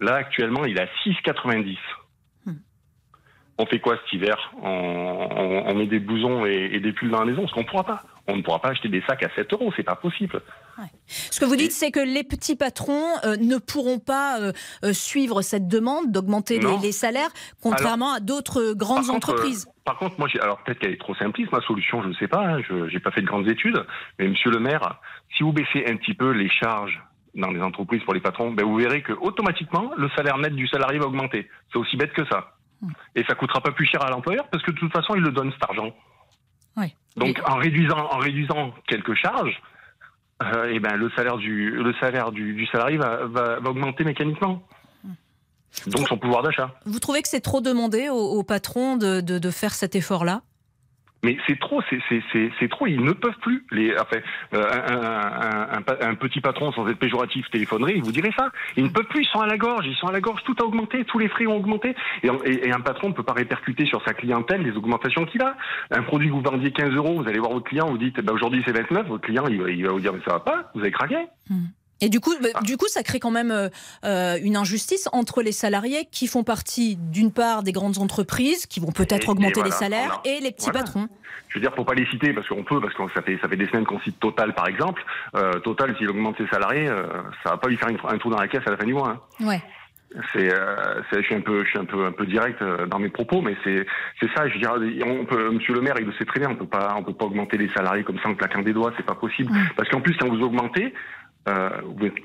Là 0.00 0.16
actuellement 0.16 0.66
il 0.66 0.76
est 0.76 0.82
à 0.82 0.88
6,90 1.06 1.76
on 3.60 3.66
fait 3.66 3.78
quoi 3.78 3.96
cet 3.96 4.12
hiver 4.12 4.52
on, 4.62 5.74
met 5.74 5.86
des 5.86 6.00
blousons 6.00 6.46
et, 6.46 6.80
des 6.80 6.92
pulls 6.92 7.10
dans 7.10 7.20
la 7.20 7.26
maison 7.26 7.42
Parce 7.42 7.52
qu'on 7.52 7.60
ne 7.60 7.66
pourra 7.66 7.84
pas. 7.84 8.02
On 8.26 8.36
ne 8.36 8.42
pourra 8.42 8.60
pas 8.60 8.68
acheter 8.68 8.88
des 8.88 9.02
sacs 9.06 9.22
à 9.22 9.28
7 9.34 9.52
euros, 9.52 9.72
c'est 9.76 9.82
pas 9.82 9.96
possible. 9.96 10.40
Ce 11.06 11.40
que 11.40 11.44
vous 11.44 11.56
dites, 11.56 11.72
c'est 11.72 11.90
que 11.90 12.00
les 12.00 12.22
petits 12.22 12.56
patrons 12.56 13.06
euh, 13.24 13.36
ne 13.36 13.58
pourront 13.58 13.98
pas 13.98 14.40
euh, 14.40 14.52
euh, 14.84 14.92
suivre 14.92 15.42
cette 15.42 15.68
demande 15.68 16.12
d'augmenter 16.12 16.60
les, 16.82 16.92
salaires, 16.92 17.30
contrairement 17.62 18.12
à 18.12 18.20
d'autres 18.20 18.72
grandes 18.74 19.10
entreprises. 19.10 19.66
par 19.84 19.98
contre, 19.98 20.18
moi, 20.18 20.28
alors 20.40 20.62
peut-être 20.62 20.78
qu'elle 20.78 20.92
est 20.92 21.00
trop 21.00 21.14
simpliste, 21.14 21.52
ma 21.52 21.60
solution, 21.62 22.02
je 22.02 22.08
ne 22.08 22.14
sais 22.14 22.28
pas, 22.28 22.46
hein, 22.46 22.62
je 22.68 22.92
n'ai 22.92 23.00
pas 23.00 23.10
fait 23.10 23.22
de 23.22 23.26
grandes 23.26 23.48
études, 23.48 23.84
mais 24.18 24.28
monsieur 24.28 24.50
le 24.50 24.60
maire, 24.60 25.00
si 25.36 25.42
vous 25.42 25.52
baissez 25.52 25.84
un 25.86 25.96
petit 25.96 26.14
peu 26.14 26.30
les 26.30 26.48
charges 26.48 27.00
dans 27.34 27.50
les 27.50 27.60
entreprises 27.60 28.02
pour 28.04 28.14
les 28.14 28.20
patrons, 28.20 28.52
ben 28.52 28.64
vous 28.64 28.76
verrez 28.76 29.02
que 29.02 29.12
automatiquement 29.12 29.90
le 29.96 30.08
salaire 30.16 30.38
net 30.38 30.54
du 30.54 30.66
salarié 30.68 30.98
va 30.98 31.06
augmenter. 31.06 31.48
C'est 31.72 31.78
aussi 31.78 31.96
bête 31.96 32.12
que 32.12 32.24
ça. 32.26 32.54
Et 33.14 33.24
ça 33.24 33.34
coûtera 33.34 33.60
pas 33.60 33.72
plus 33.72 33.86
cher 33.86 34.02
à 34.02 34.10
l'employeur 34.10 34.48
parce 34.48 34.62
que 34.62 34.70
de 34.70 34.76
toute 34.76 34.92
façon, 34.92 35.14
il 35.14 35.22
le 35.22 35.32
donne 35.32 35.52
cet 35.52 35.64
argent. 35.64 35.92
Donc 37.16 37.40
en 37.44 37.56
réduisant, 37.56 38.08
en 38.10 38.18
réduisant 38.18 38.72
quelques 38.86 39.14
charges, 39.14 39.60
euh, 40.42 40.72
et 40.72 40.78
ben 40.78 40.96
le 40.96 41.10
salaire 41.10 41.36
du 41.36 41.70
le 41.70 41.92
salaire 41.94 42.30
du, 42.30 42.66
salarié 42.70 42.96
va, 42.96 43.26
va, 43.26 43.58
augmenter 43.64 44.04
mécaniquement. 44.04 44.62
Donc 45.86 46.08
son 46.08 46.16
pouvoir 46.16 46.42
d'achat. 46.42 46.74
Vous 46.86 46.98
trouvez 46.98 47.22
que 47.22 47.28
c'est 47.28 47.40
trop 47.40 47.60
demandé 47.60 48.08
aux, 48.08 48.42
patrons 48.42 48.96
de, 48.96 49.20
de 49.20 49.50
faire 49.50 49.74
cet 49.74 49.94
effort-là? 49.94 50.42
Mais 51.22 51.36
c'est 51.46 51.58
trop, 51.58 51.82
c'est 51.88 52.68
trop. 52.70 52.86
Ils 52.86 53.02
ne 53.02 53.12
peuvent 53.12 53.38
plus. 53.40 53.64
Les, 53.70 53.94
enfin, 53.98 54.18
euh, 54.54 54.64
un, 54.88 55.78
un, 55.78 56.08
un, 56.08 56.14
petit 56.14 56.40
patron, 56.40 56.72
sans 56.72 56.88
être 56.88 56.98
péjoratif, 56.98 57.50
téléphonerait, 57.50 57.94
il 57.96 58.02
vous 58.02 58.12
dirait 58.12 58.32
ça. 58.36 58.50
Ils 58.76 58.84
ne 58.84 58.88
peuvent 58.88 59.06
plus. 59.06 59.22
Ils 59.22 59.28
sont 59.28 59.40
à 59.40 59.46
la 59.46 59.58
gorge. 59.58 59.86
Ils 59.86 59.96
sont 59.96 60.06
à 60.06 60.12
la 60.12 60.20
gorge. 60.20 60.42
Tout 60.44 60.56
a 60.60 60.64
augmenté. 60.64 61.04
Tous 61.04 61.18
les 61.18 61.28
frais 61.28 61.46
ont 61.46 61.56
augmenté. 61.56 61.94
Et, 62.22 62.72
un 62.72 62.80
patron 62.80 63.08
ne 63.08 63.14
peut 63.14 63.22
pas 63.22 63.32
répercuter 63.32 63.84
sur 63.84 64.02
sa 64.04 64.14
clientèle 64.14 64.62
les 64.62 64.76
augmentations 64.76 65.26
qu'il 65.26 65.42
a. 65.42 65.56
Un 65.90 66.02
produit 66.02 66.28
que 66.28 66.34
vous 66.34 66.40
vendiez 66.40 66.72
15 66.72 66.94
euros, 66.94 67.20
vous 67.20 67.28
allez 67.28 67.38
voir 67.38 67.52
votre 67.52 67.66
client, 67.66 67.88
vous 67.88 67.98
dites, 67.98 68.20
bah, 68.20 68.32
aujourd'hui 68.32 68.62
c'est 68.64 68.72
29. 68.72 69.08
Votre 69.08 69.24
client, 69.24 69.44
il, 69.48 69.60
il, 69.68 69.84
va 69.84 69.92
vous 69.92 70.00
dire, 70.00 70.12
mais 70.12 70.20
ça 70.24 70.32
va 70.32 70.40
pas. 70.40 70.70
Vous 70.74 70.80
avez 70.80 70.90
craqué. 70.90 71.16
Hmm. 71.48 71.66
Et 72.00 72.08
du 72.08 72.20
coup, 72.20 72.32
bah, 72.40 72.48
du 72.62 72.76
coup, 72.76 72.88
ça 72.88 73.02
crée 73.02 73.20
quand 73.20 73.30
même 73.30 73.50
euh, 73.50 73.68
euh, 74.04 74.38
une 74.42 74.56
injustice 74.56 75.08
entre 75.12 75.42
les 75.42 75.52
salariés 75.52 76.08
qui 76.10 76.26
font 76.26 76.44
partie, 76.44 76.96
d'une 76.96 77.32
part, 77.32 77.62
des 77.62 77.72
grandes 77.72 77.98
entreprises 77.98 78.66
qui 78.66 78.80
vont 78.80 78.92
peut-être 78.92 79.28
augmenter 79.28 79.62
les 79.62 79.70
salaires 79.70 80.20
et 80.24 80.40
les 80.40 80.52
petits 80.52 80.70
patrons. 80.70 81.08
Je 81.50 81.56
veux 81.56 81.60
dire, 81.60 81.72
pour 81.72 81.84
pas 81.84 81.94
les 81.94 82.06
citer, 82.06 82.32
parce 82.32 82.46
qu'on 82.48 82.62
peut, 82.62 82.80
parce 82.80 82.94
que 82.94 83.02
ça 83.12 83.22
fait, 83.22 83.38
ça 83.42 83.48
fait 83.48 83.56
des 83.56 83.66
semaines 83.66 83.84
qu'on 83.84 84.00
cite 84.00 84.18
Total, 84.20 84.54
par 84.54 84.68
exemple. 84.68 85.04
Euh, 85.34 85.58
Total, 85.60 85.94
s'il 85.98 86.08
augmente 86.08 86.36
ses 86.38 86.46
salariés, 86.46 86.88
euh, 86.88 87.02
ça 87.42 87.50
va 87.50 87.56
pas 87.56 87.68
lui 87.68 87.76
faire 87.76 87.88
un 87.88 88.18
trou 88.18 88.30
dans 88.30 88.38
la 88.38 88.46
caisse 88.46 88.62
à 88.66 88.70
la 88.70 88.76
fin 88.76 88.84
du 88.84 88.94
mois. 88.94 89.18
Hein. 89.40 89.44
Ouais. 89.44 89.60
C'est, 90.32 90.52
euh, 90.52 91.02
je 91.12 91.22
suis 91.22 91.34
un 91.34 91.40
peu, 91.40 91.64
je 91.64 91.70
suis 91.70 91.78
un 91.78 91.84
peu, 91.84 92.04
un 92.04 92.12
peu 92.12 92.26
direct 92.26 92.62
dans 92.88 92.98
mes 92.98 93.08
propos, 93.08 93.42
mais 93.42 93.56
c'est, 93.64 93.86
c'est 94.20 94.28
ça. 94.34 94.48
Je 94.48 94.54
veux 94.54 94.60
dire, 94.60 94.72
on 95.06 95.24
peut, 95.24 95.50
Monsieur 95.50 95.74
le 95.74 95.80
Maire, 95.80 95.94
il 95.98 96.06
le 96.06 96.12
sait 96.14 96.24
très 96.24 96.40
bien. 96.40 96.50
On 96.50 96.56
peut 96.56 96.66
pas, 96.66 96.94
on 96.96 97.02
peut 97.02 97.14
pas 97.14 97.26
augmenter 97.26 97.58
les 97.58 97.68
salariés 97.68 98.04
comme 98.04 98.18
ça 98.20 98.28
en 98.28 98.34
claquant 98.34 98.62
des 98.62 98.72
doigts. 98.72 98.92
C'est 98.96 99.06
pas 99.06 99.14
possible. 99.14 99.52
Parce 99.76 99.88
qu'en 99.88 100.00
plus, 100.00 100.16
quand 100.16 100.28
vous 100.28 100.42
augmentez, 100.42 100.94
euh, 101.48 101.70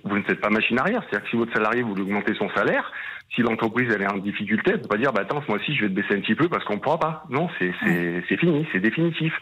vous, 0.04 0.18
ne 0.18 0.24
faites 0.24 0.42
pas 0.42 0.50
machine 0.50 0.78
arrière. 0.80 1.02
C'est-à-dire 1.04 1.24
que 1.24 1.30
si 1.30 1.38
votre 1.38 1.54
salarié 1.54 1.82
voulez 1.82 2.02
augmenter 2.02 2.34
son 2.36 2.50
salaire, 2.50 2.92
si 3.34 3.42
l'entreprise 3.42 3.92
elle 3.94 4.02
est 4.02 4.12
en 4.12 4.18
difficulté, 4.18 4.72
elle 4.72 4.82
peut 4.82 4.88
pas 4.88 4.98
dire 4.98 5.12
bah 5.12 5.22
attends, 5.22 5.42
moi 5.48 5.58
aussi 5.58 5.76
je 5.76 5.84
vais 5.84 5.90
te 5.90 5.94
baisser 5.94 6.16
un 6.16 6.22
petit 6.22 6.36
peu 6.36 6.48
parce 6.48 6.64
qu'on 6.66 6.76
ne 6.76 6.80
pourra 6.80 7.00
pas. 7.00 7.24
Non, 7.30 7.50
c'est 7.60 7.72
c'est 7.82 8.38
fini, 8.38 8.68
c'est 8.72 8.80
définitif. 8.80 9.34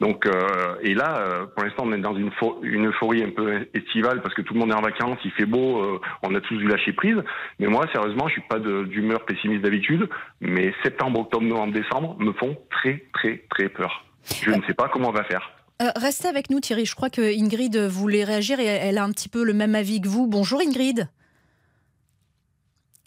Donc 0.00 0.26
euh, 0.26 0.76
et 0.82 0.94
là, 0.94 1.18
euh, 1.18 1.46
pour 1.46 1.64
l'instant, 1.64 1.84
on 1.86 1.92
est 1.92 1.98
dans 1.98 2.14
une, 2.14 2.30
une 2.62 2.86
euphorie 2.88 3.22
un 3.22 3.30
peu 3.30 3.66
estivale 3.74 4.22
parce 4.22 4.34
que 4.34 4.42
tout 4.42 4.54
le 4.54 4.60
monde 4.60 4.70
est 4.70 4.76
en 4.76 4.82
vacances, 4.82 5.18
il 5.24 5.32
fait 5.32 5.46
beau, 5.46 5.82
euh, 5.82 6.00
on 6.22 6.34
a 6.34 6.40
tous 6.40 6.56
dû 6.56 6.66
lâcher 6.66 6.92
prise. 6.92 7.16
Mais 7.58 7.66
moi, 7.66 7.86
sérieusement, 7.92 8.28
je 8.28 8.32
suis 8.32 8.42
pas 8.48 8.58
d'humeur 8.58 9.24
pessimiste 9.24 9.62
d'habitude, 9.62 10.08
mais 10.40 10.74
septembre, 10.82 11.20
octobre, 11.20 11.44
novembre, 11.44 11.72
décembre 11.72 12.16
me 12.18 12.32
font 12.32 12.56
très 12.70 13.04
très 13.12 13.42
très 13.50 13.68
peur. 13.68 14.04
Je 14.42 14.50
ne 14.50 14.62
sais 14.66 14.74
pas 14.74 14.88
comment 14.88 15.08
on 15.08 15.12
va 15.12 15.24
faire. 15.24 15.50
Euh, 15.82 15.90
restez 15.96 16.28
avec 16.28 16.50
nous 16.50 16.60
Thierry, 16.60 16.86
je 16.86 16.94
crois 16.94 17.10
que 17.10 17.22
Ingrid 17.22 17.76
voulait 17.76 18.22
réagir 18.24 18.60
et 18.60 18.66
elle 18.66 18.98
a 18.98 19.04
un 19.04 19.10
petit 19.10 19.28
peu 19.28 19.42
le 19.42 19.52
même 19.52 19.74
avis 19.74 20.00
que 20.00 20.06
vous. 20.06 20.28
Bonjour 20.28 20.60
Ingrid. 20.60 21.08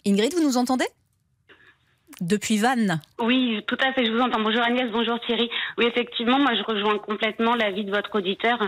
Ingrid, 0.06 0.34
vous 0.34 0.42
nous 0.42 0.58
entendez? 0.58 0.84
Depuis 2.20 2.56
Vannes. 2.58 3.00
Oui, 3.18 3.62
tout 3.66 3.76
à 3.80 3.92
fait, 3.92 4.04
je 4.04 4.12
vous 4.12 4.20
entends. 4.20 4.40
Bonjour 4.40 4.62
Agnès, 4.62 4.90
bonjour 4.90 5.18
Thierry. 5.20 5.48
Oui, 5.78 5.86
effectivement, 5.86 6.38
moi 6.38 6.54
je 6.54 6.62
rejoins 6.62 6.98
complètement 6.98 7.54
l'avis 7.54 7.84
de 7.84 7.90
votre 7.90 8.14
auditeur. 8.14 8.58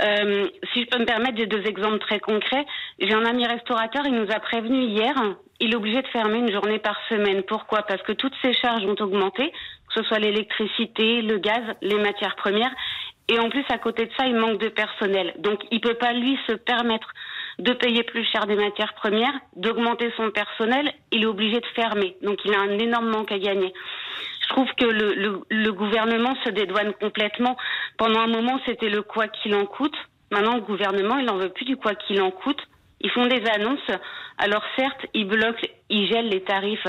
Euh, 0.00 0.48
si 0.72 0.82
je 0.82 0.86
peux 0.88 0.98
me 0.98 1.04
permettre, 1.04 1.36
j'ai 1.36 1.46
deux 1.46 1.64
exemples 1.64 1.98
très 1.98 2.20
concrets. 2.20 2.64
J'ai 2.98 3.14
un 3.14 3.24
ami 3.24 3.46
restaurateur, 3.46 4.06
il 4.06 4.14
nous 4.14 4.30
a 4.30 4.40
prévenu 4.40 4.84
hier, 4.84 5.14
il 5.60 5.72
est 5.72 5.76
obligé 5.76 6.02
de 6.02 6.08
fermer 6.08 6.38
une 6.38 6.52
journée 6.52 6.78
par 6.78 6.96
semaine. 7.08 7.42
Pourquoi? 7.42 7.82
Parce 7.82 8.02
que 8.02 8.12
toutes 8.12 8.34
ses 8.42 8.54
charges 8.54 8.84
ont 8.84 8.96
augmenté, 9.00 9.50
que 9.50 10.00
ce 10.00 10.02
soit 10.04 10.18
l'électricité, 10.18 11.22
le 11.22 11.38
gaz, 11.38 11.62
les 11.80 11.98
matières 11.98 12.36
premières. 12.36 12.72
Et 13.28 13.38
en 13.38 13.48
plus, 13.48 13.64
à 13.68 13.78
côté 13.78 14.06
de 14.06 14.10
ça, 14.16 14.26
il 14.26 14.34
manque 14.34 14.58
de 14.58 14.68
personnel. 14.68 15.34
Donc, 15.38 15.60
il 15.70 15.80
peut 15.80 15.94
pas, 15.94 16.12
lui, 16.12 16.38
se 16.46 16.52
permettre 16.52 17.08
de 17.58 17.72
payer 17.72 18.02
plus 18.02 18.24
cher 18.24 18.46
des 18.46 18.56
matières 18.56 18.94
premières, 18.94 19.34
d'augmenter 19.56 20.12
son 20.16 20.30
personnel. 20.30 20.92
Il 21.12 21.22
est 21.22 21.26
obligé 21.26 21.60
de 21.60 21.66
fermer. 21.74 22.16
Donc, 22.22 22.38
il 22.44 22.54
a 22.54 22.60
un 22.60 22.78
énorme 22.78 23.08
manque 23.08 23.32
à 23.32 23.38
gagner. 23.38 23.72
Je 24.42 24.48
trouve 24.48 24.68
que 24.76 24.86
le, 24.86 25.14
le, 25.14 25.40
le 25.48 25.72
gouvernement 25.72 26.34
se 26.44 26.50
dédouane 26.50 26.92
complètement. 26.94 27.56
Pendant 27.96 28.20
un 28.20 28.26
moment, 28.26 28.60
c'était 28.66 28.90
le 28.90 29.02
quoi 29.02 29.28
qu'il 29.28 29.54
en 29.54 29.66
coûte. 29.66 29.96
Maintenant, 30.30 30.54
le 30.54 30.62
gouvernement, 30.62 31.18
il 31.18 31.26
n'en 31.26 31.36
veut 31.36 31.50
plus 31.50 31.64
du 31.64 31.76
quoi 31.76 31.94
qu'il 31.94 32.20
en 32.22 32.30
coûte. 32.30 32.60
Ils 33.00 33.10
font 33.10 33.26
des 33.26 33.42
annonces. 33.46 33.90
Alors 34.38 34.62
certes, 34.76 35.06
ils 35.14 35.26
bloquent, 35.26 35.66
ils 35.90 36.08
gèlent 36.08 36.28
les 36.28 36.42
tarifs. 36.42 36.86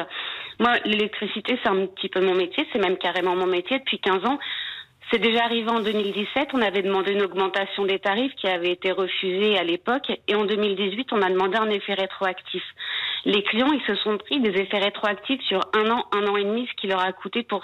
Moi, 0.59 0.77
l'électricité, 0.85 1.59
c'est 1.61 1.69
un 1.69 1.85
petit 1.87 2.09
peu 2.09 2.21
mon 2.21 2.35
métier. 2.35 2.67
C'est 2.71 2.79
même 2.79 2.97
carrément 2.97 3.35
mon 3.35 3.47
métier 3.47 3.79
depuis 3.79 3.99
15 3.99 4.25
ans. 4.25 4.39
C'est 5.11 5.19
déjà 5.19 5.43
arrivé 5.43 5.69
en 5.69 5.79
2017. 5.79 6.49
On 6.53 6.61
avait 6.61 6.81
demandé 6.81 7.11
une 7.11 7.21
augmentation 7.21 7.85
des 7.85 7.99
tarifs 7.99 8.33
qui 8.35 8.47
avait 8.47 8.71
été 8.71 8.91
refusée 8.91 9.57
à 9.57 9.63
l'époque. 9.63 10.11
Et 10.27 10.35
en 10.35 10.45
2018, 10.45 11.13
on 11.13 11.21
a 11.21 11.29
demandé 11.29 11.57
un 11.57 11.69
effet 11.69 11.93
rétroactif. 11.93 12.63
Les 13.25 13.43
clients, 13.43 13.71
ils 13.71 13.85
se 13.85 13.95
sont 14.01 14.17
pris 14.17 14.39
des 14.39 14.49
effets 14.49 14.79
rétroactifs 14.79 15.41
sur 15.43 15.61
un 15.73 15.89
an, 15.91 16.05
un 16.13 16.27
an 16.27 16.37
et 16.37 16.43
demi, 16.43 16.67
ce 16.67 16.81
qui 16.81 16.87
leur 16.87 17.01
a 17.01 17.11
coûté 17.11 17.43
pour 17.43 17.63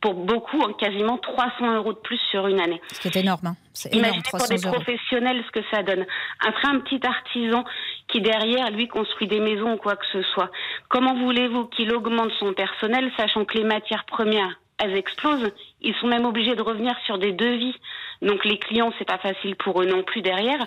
pour 0.00 0.14
beaucoup 0.14 0.58
quasiment 0.74 1.18
300 1.18 1.74
euros 1.74 1.92
de 1.92 1.98
plus 1.98 2.20
sur 2.30 2.46
une 2.46 2.60
année. 2.60 2.80
C'est 2.92 3.16
énorme. 3.16 3.48
Hein. 3.48 3.56
Imaginez 3.90 4.22
pour 4.30 4.46
des 4.46 4.60
professionnels 4.60 5.42
ce 5.46 5.60
que 5.60 5.66
ça 5.72 5.82
donne. 5.82 6.06
Après, 6.46 6.68
un 6.68 6.80
petit 6.80 7.04
artisan 7.04 7.64
qui 8.06 8.20
derrière, 8.20 8.70
lui, 8.70 8.88
construit 8.88 9.26
des 9.26 9.40
maisons 9.40 9.72
ou 9.72 9.76
quoi 9.76 9.96
que 9.96 10.06
ce 10.12 10.22
soit. 10.22 10.50
Comment 10.88 11.14
voulez-vous 11.14 11.66
qu'il 11.66 11.92
augmente 11.92 12.30
son 12.38 12.52
personnel, 12.52 13.10
sachant 13.16 13.44
que 13.44 13.58
les 13.58 13.64
matières 13.64 14.04
premières 14.04 14.58
elles 14.78 14.96
explosent. 14.96 15.52
Ils 15.80 15.94
sont 15.96 16.06
même 16.06 16.24
obligés 16.24 16.54
de 16.54 16.62
revenir 16.62 16.94
sur 17.04 17.18
des 17.18 17.32
devis. 17.32 17.74
Donc 18.22 18.44
les 18.44 18.58
clients, 18.58 18.92
c'est 18.98 19.08
pas 19.08 19.18
facile 19.18 19.56
pour 19.56 19.82
eux 19.82 19.86
non 19.86 20.02
plus 20.02 20.22
derrière. 20.22 20.64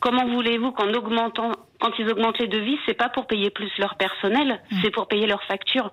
Comment 0.00 0.26
voulez-vous 0.26 0.72
qu'en 0.72 0.92
augmentant, 0.94 1.52
quand 1.78 1.98
ils 1.98 2.10
augmentent 2.10 2.38
les 2.38 2.48
devis, 2.48 2.78
c'est 2.86 2.94
pas 2.94 3.10
pour 3.10 3.26
payer 3.26 3.50
plus 3.50 3.70
leur 3.78 3.96
personnel, 3.96 4.60
mmh. 4.70 4.76
c'est 4.82 4.90
pour 4.90 5.08
payer 5.08 5.26
leurs 5.26 5.44
factures. 5.44 5.90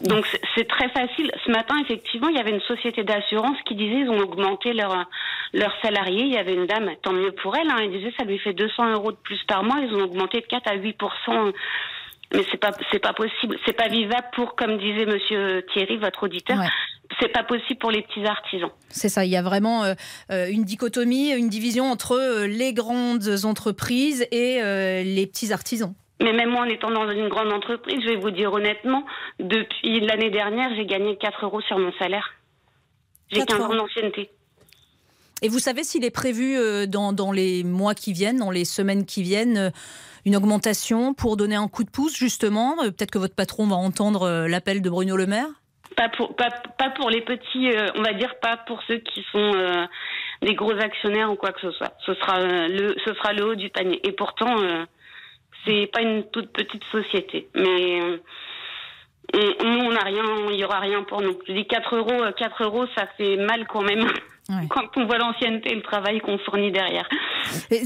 Donc 0.00 0.26
c'est 0.54 0.68
très 0.68 0.88
facile. 0.90 1.30
Ce 1.44 1.50
matin, 1.50 1.76
effectivement, 1.82 2.28
il 2.28 2.36
y 2.36 2.40
avait 2.40 2.52
une 2.52 2.60
société 2.60 3.02
d'assurance 3.02 3.56
qui 3.64 3.74
disait 3.74 4.00
ils 4.00 4.10
ont 4.10 4.20
augmenté 4.20 4.72
leurs 4.72 5.06
leurs 5.52 5.74
salariés. 5.82 6.22
Il 6.22 6.32
y 6.32 6.38
avait 6.38 6.54
une 6.54 6.66
dame, 6.66 6.90
tant 7.02 7.12
mieux 7.12 7.32
pour 7.32 7.56
elle, 7.56 7.68
hein, 7.68 7.78
elle 7.80 7.90
disait 7.90 8.12
ça 8.16 8.24
lui 8.24 8.38
fait 8.38 8.52
200 8.52 8.92
euros 8.92 9.10
de 9.10 9.16
plus 9.16 9.42
par 9.44 9.64
mois. 9.64 9.80
Ils 9.82 9.92
ont 9.94 10.04
augmenté 10.04 10.40
de 10.40 10.46
4 10.46 10.70
à 10.70 10.74
8 10.74 10.96
mais 12.32 12.44
c'est 12.50 12.58
pas 12.58 12.72
c'est 12.92 12.98
pas 12.98 13.12
possible, 13.12 13.58
c'est 13.64 13.72
pas 13.72 13.88
vivable 13.88 14.26
pour 14.34 14.54
comme 14.54 14.78
disait 14.78 15.06
monsieur 15.06 15.64
Thierry 15.72 15.96
votre 15.96 16.24
auditeur. 16.24 16.58
C'est 17.20 17.32
pas 17.32 17.42
possible 17.42 17.78
pour 17.78 17.90
les 17.90 18.02
petits 18.02 18.24
artisans. 18.26 18.70
C'est 18.90 19.08
ça, 19.08 19.24
il 19.24 19.30
y 19.30 19.36
a 19.36 19.42
vraiment 19.42 19.82
euh, 19.82 19.94
euh, 20.30 20.46
une 20.50 20.64
dichotomie, 20.64 21.30
une 21.30 21.48
division 21.48 21.90
entre 21.90 22.12
euh, 22.12 22.46
les 22.46 22.74
grandes 22.74 23.44
entreprises 23.44 24.26
et 24.30 24.60
les 25.04 25.26
petits 25.26 25.52
artisans. 25.52 25.94
Mais 26.20 26.32
même 26.32 26.50
moi, 26.50 26.62
en 26.62 26.68
étant 26.68 26.90
dans 26.90 27.08
une 27.10 27.28
grande 27.28 27.52
entreprise, 27.52 28.00
je 28.02 28.08
vais 28.08 28.16
vous 28.16 28.30
dire 28.30 28.52
honnêtement, 28.52 29.04
depuis 29.38 30.00
l'année 30.00 30.30
dernière, 30.30 30.74
j'ai 30.74 30.84
gagné 30.84 31.16
4 31.16 31.44
euros 31.44 31.60
sur 31.62 31.78
mon 31.78 31.92
salaire. 31.92 32.34
J'ai 33.30 33.44
15 33.44 33.60
ans 33.60 33.74
d'ancienneté. 33.74 34.30
Et 35.40 35.48
vous 35.48 35.60
savez 35.60 35.84
s'il 35.84 36.04
est 36.04 36.10
prévu 36.10 36.56
dans, 36.88 37.12
dans, 37.12 37.30
les 37.30 37.62
mois 37.62 37.94
qui 37.94 38.12
viennent, 38.12 38.38
dans 38.38 38.50
les 38.50 38.64
semaines 38.64 39.06
qui 39.06 39.22
viennent, 39.22 39.72
une 40.24 40.36
augmentation 40.36 41.14
pour 41.14 41.36
donner 41.36 41.56
un 41.56 41.68
coup 41.68 41.84
de 41.84 41.90
pouce, 41.90 42.16
justement 42.16 42.76
Peut-être 42.78 43.10
que 43.10 43.18
votre 43.18 43.34
patron 43.34 43.66
va 43.66 43.76
entendre 43.76 44.46
l'appel 44.46 44.82
de 44.82 44.90
Bruno 44.90 45.16
Le 45.16 45.26
Maire 45.26 45.48
pas 45.98 46.90
pour, 46.90 47.10
les 47.10 47.22
petits, 47.22 47.70
euh, 47.70 47.88
on 47.96 48.02
va 48.02 48.12
dire 48.12 48.38
pas 48.40 48.56
pour 48.56 48.82
ceux 48.84 48.98
qui 48.98 49.24
sont 49.32 49.52
euh, 49.54 49.86
des 50.42 50.54
gros 50.54 50.72
actionnaires 50.72 51.30
ou 51.32 51.36
quoi 51.36 51.52
que 51.52 51.60
ce 51.60 51.70
soit. 51.72 51.94
Ce 52.06 52.14
sera 52.14 52.38
euh, 52.38 52.68
le, 52.68 52.94
ce 53.04 53.14
sera 53.14 53.32
le 53.32 53.44
haut 53.44 53.54
du 53.54 53.68
panier. 53.68 54.00
Et 54.06 54.12
pourtant, 54.12 54.56
c'est 55.66 55.90
pas 55.92 56.02
une 56.02 56.24
toute 56.30 56.52
petite 56.52 56.84
société. 56.84 57.48
Mais 57.54 58.00
nous, 59.34 59.84
on 59.84 59.92
n'a 59.92 60.04
rien, 60.04 60.22
il 60.50 60.58
y 60.58 60.64
aura 60.64 60.80
rien 60.80 61.02
pour 61.02 61.20
nous. 61.20 61.38
Je 61.46 61.52
dis 61.52 61.66
4 61.66 61.96
euros, 61.96 62.24
4 62.36 62.62
euros, 62.64 62.86
ça 62.96 63.06
fait 63.16 63.36
mal 63.36 63.66
quand 63.66 63.82
même. 63.82 64.06
Quand 64.70 64.96
on 64.96 65.04
voit 65.04 65.18
l'ancienneté 65.18 65.72
et 65.72 65.74
le 65.74 65.82
travail 65.82 66.20
qu'on 66.20 66.38
fournit 66.38 66.72
derrière. 66.72 67.06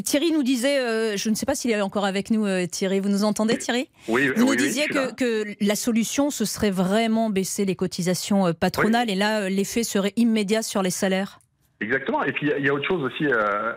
Thierry 0.05 0.31
nous 0.31 0.45
disait, 0.45 0.79
euh, 0.79 1.17
je 1.17 1.29
ne 1.29 1.35
sais 1.35 1.45
pas 1.45 1.57
s'il 1.57 1.73
est 1.73 1.81
encore 1.81 2.05
avec 2.05 2.31
nous, 2.31 2.47
euh, 2.47 2.67
Thierry, 2.67 3.01
vous 3.01 3.09
nous 3.09 3.25
entendez 3.25 3.59
Thierry? 3.59 3.89
Oui, 4.07 4.29
Vous 4.37 4.47
nous 4.47 4.55
disiez 4.55 4.87
que, 4.87 5.45
la 5.61 5.75
solution, 5.75 6.31
ce 6.31 6.45
serait 6.45 6.71
vraiment 6.71 7.31
baisser 7.31 7.65
les 7.65 7.75
cotisations 7.75 8.47
euh, 8.47 8.53
patronales 8.53 9.11
et 9.11 9.17
là, 9.17 9.49
l'effet 9.49 9.83
serait 9.83 10.13
immédiat 10.15 10.63
sur 10.63 10.83
les 10.83 10.91
salaires 10.91 11.41
Exactement. 11.81 12.23
Et 12.23 12.31
puis 12.31 12.49
il 12.57 12.65
y 12.65 12.69
a 12.69 12.75
autre 12.75 12.87
chose 12.87 13.03
aussi, 13.03 13.27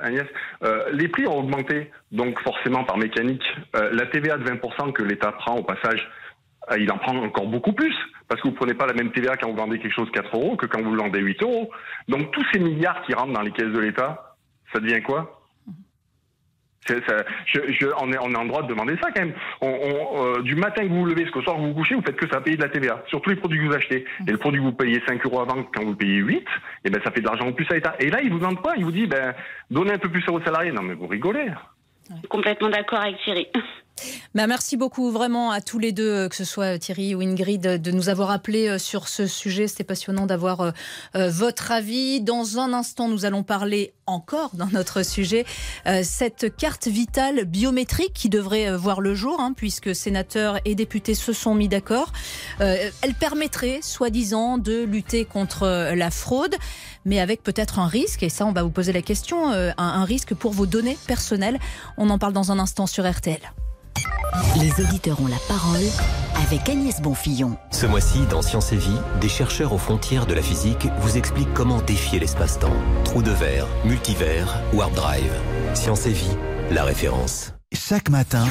Agnès. 0.03 0.27
les 0.93 1.07
prix 1.07 1.25
ont 1.25 1.39
augmenté, 1.39 1.89
donc 2.11 2.39
forcément 2.41 2.83
par 2.83 2.99
mécanique. 2.99 3.41
la 3.73 4.05
TVA 4.05 4.37
de 4.37 4.43
20% 4.43 4.93
que 4.93 5.01
l'État 5.01 5.31
prend 5.31 5.55
au 5.55 5.63
passage, 5.63 6.07
euh, 6.07 6.24
il 6.77 6.91
en 6.91 6.97
prend 6.97 7.15
encore 7.15 7.47
beaucoup 7.47 7.73
plus, 7.73 7.95
parce 8.27 8.41
que 8.41 8.47
vous 8.47 8.53
prenez 8.53 8.73
pas 8.73 8.87
la 8.87 8.93
même 8.93 9.11
TVA 9.11 9.37
quand 9.37 9.49
vous 9.49 9.55
vendez 9.55 9.79
quelque 9.79 9.93
chose 9.93 10.09
4 10.11 10.35
euros 10.35 10.55
que 10.55 10.65
quand 10.65 10.81
vous 10.81 10.91
le 10.91 11.01
vendez 11.01 11.19
8 11.19 11.43
euros. 11.43 11.69
Donc 12.07 12.31
tous 12.31 12.45
ces 12.51 12.59
milliards 12.59 13.01
qui 13.03 13.13
rentrent 13.13 13.33
dans 13.33 13.41
les 13.41 13.51
caisses 13.51 13.71
de 13.71 13.79
l'État, 13.79 14.35
ça 14.73 14.79
devient 14.79 15.01
quoi? 15.01 15.41
On, 16.87 18.11
est, 18.11 18.17
on 18.19 18.35
en 18.35 18.45
droit 18.45 18.61
de 18.61 18.67
demander 18.67 18.95
ça 19.01 19.09
quand 19.11 19.21
même. 19.21 19.33
Euh, 19.63 20.41
du 20.43 20.55
matin 20.55 20.83
que 20.83 20.89
vous 20.89 20.99
vous 20.99 21.05
levez 21.05 21.23
jusqu'au 21.23 21.41
soir 21.41 21.55
que 21.55 21.61
vous 21.61 21.69
vous 21.69 21.73
couchez, 21.73 21.95
vous 21.95 22.03
faites 22.03 22.15
que 22.15 22.29
ça 22.29 22.41
payer 22.41 22.57
de 22.57 22.61
la 22.61 22.69
TVA 22.69 23.03
sur 23.07 23.21
tous 23.21 23.31
les 23.31 23.35
produits 23.35 23.59
que 23.59 23.65
vous 23.65 23.73
achetez. 23.73 24.05
Et 24.27 24.31
le 24.31 24.37
produit 24.37 24.59
que 24.59 24.65
vous 24.65 24.73
payez 24.73 25.01
5 25.07 25.25
euros 25.25 25.41
avant 25.41 25.63
quand 25.63 25.83
vous 25.83 25.95
payez 25.95 26.17
8, 26.17 26.35
et 26.35 26.43
eh 26.85 26.89
ben 26.89 27.01
ça 27.03 27.11
fait 27.11 27.21
de 27.21 27.25
l'argent 27.25 27.47
en 27.47 27.53
plus 27.53 27.65
à 27.71 27.75
l'État. 27.75 27.95
Et 27.99 28.09
là, 28.09 28.21
il 28.21 28.31
vous 28.31 28.37
demande 28.37 28.61
quoi? 28.61 28.73
Il 28.77 28.85
vous 28.85 28.91
dit, 28.91 29.07
ben, 29.07 29.33
donnez 29.71 29.93
un 29.93 29.97
peu 29.97 30.09
plus 30.09 30.23
à 30.27 30.31
vos 30.31 30.41
salariés. 30.41 30.71
Non 30.71 30.83
mais 30.83 30.93
vous 30.93 31.07
rigolez. 31.07 31.47
Complètement 32.29 32.69
d'accord 32.69 32.99
avec 32.99 33.17
Thierry. 33.23 33.47
Bah, 34.33 34.47
merci 34.47 34.75
beaucoup 34.75 35.11
vraiment 35.11 35.51
à 35.51 35.61
tous 35.61 35.79
les 35.79 35.93
deux, 35.93 36.11
euh, 36.11 36.29
que 36.29 36.35
ce 36.35 36.43
soit 36.43 36.77
Thierry 36.77 37.15
ou 37.15 37.21
Ingrid, 37.21 37.61
de 37.61 37.91
nous 37.91 38.09
avoir 38.09 38.31
appelés 38.31 38.67
euh, 38.67 38.77
sur 38.77 39.07
ce 39.07 39.27
sujet. 39.27 39.69
C'était 39.69 39.85
passionnant 39.85 40.25
d'avoir 40.25 40.59
euh, 40.61 41.29
votre 41.29 41.71
avis. 41.71 42.19
Dans 42.19 42.59
un 42.59 42.73
instant, 42.73 43.07
nous 43.07 43.23
allons 43.23 43.43
parler 43.43 43.93
encore 44.07 44.51
dans 44.53 44.67
notre 44.67 45.03
sujet 45.03 45.45
cette 46.03 46.55
carte 46.55 46.87
vitale 46.87 47.45
biométrique 47.45 48.13
qui 48.13 48.29
devrait 48.29 48.75
voir 48.75 49.01
le 49.01 49.15
jour, 49.15 49.39
hein, 49.39 49.53
puisque 49.55 49.95
sénateurs 49.95 50.59
et 50.63 50.75
députés 50.75 51.15
se 51.15 51.33
sont 51.33 51.55
mis 51.55 51.67
d'accord. 51.67 52.11
elle 52.59 53.13
permettrait, 53.19 53.79
soi-disant, 53.81 54.59
de 54.59 54.83
lutter 54.83 55.25
contre 55.25 55.93
la 55.95 56.11
fraude, 56.11 56.55
mais 57.03 57.19
avec 57.19 57.41
peut-être 57.41 57.79
un 57.79 57.87
risque, 57.87 58.21
et 58.21 58.29
ça 58.29 58.45
on 58.45 58.51
va 58.51 58.61
vous 58.61 58.69
poser 58.69 58.93
la 58.93 59.01
question, 59.01 59.49
un 59.49 60.05
risque 60.05 60.35
pour 60.35 60.51
vos 60.51 60.67
données 60.67 60.97
personnelles. 61.07 61.59
On 61.97 62.11
en 62.11 62.19
parle 62.19 62.33
dans 62.33 62.51
un 62.51 62.59
instant 62.59 62.85
sur 62.85 63.09
RTL. 63.09 63.41
Les 64.61 64.71
auditeurs 64.81 65.19
ont 65.21 65.27
la 65.27 65.39
parole 65.49 65.83
avec 66.41 66.69
Agnès 66.69 67.01
Bonfillon. 67.01 67.57
Ce 67.71 67.85
mois-ci, 67.85 68.19
dans 68.29 68.41
Science 68.41 68.71
et 68.71 68.77
Vie, 68.77 68.97
des 69.19 69.27
chercheurs 69.27 69.73
aux 69.73 69.77
frontières 69.77 70.25
de 70.25 70.33
la 70.33 70.41
physique 70.41 70.87
vous 70.99 71.17
expliquent 71.17 71.53
comment 71.53 71.81
défier 71.81 72.19
l'espace-temps. 72.19 72.75
Trou 73.03 73.21
de 73.21 73.31
verre, 73.31 73.67
multivers, 73.83 74.61
warp 74.73 74.93
drive. 74.93 75.33
Science 75.73 76.05
et 76.05 76.13
Vie, 76.13 76.37
la 76.71 76.85
référence. 76.85 77.54
Chaque 77.75 78.09
matin, 78.09 78.45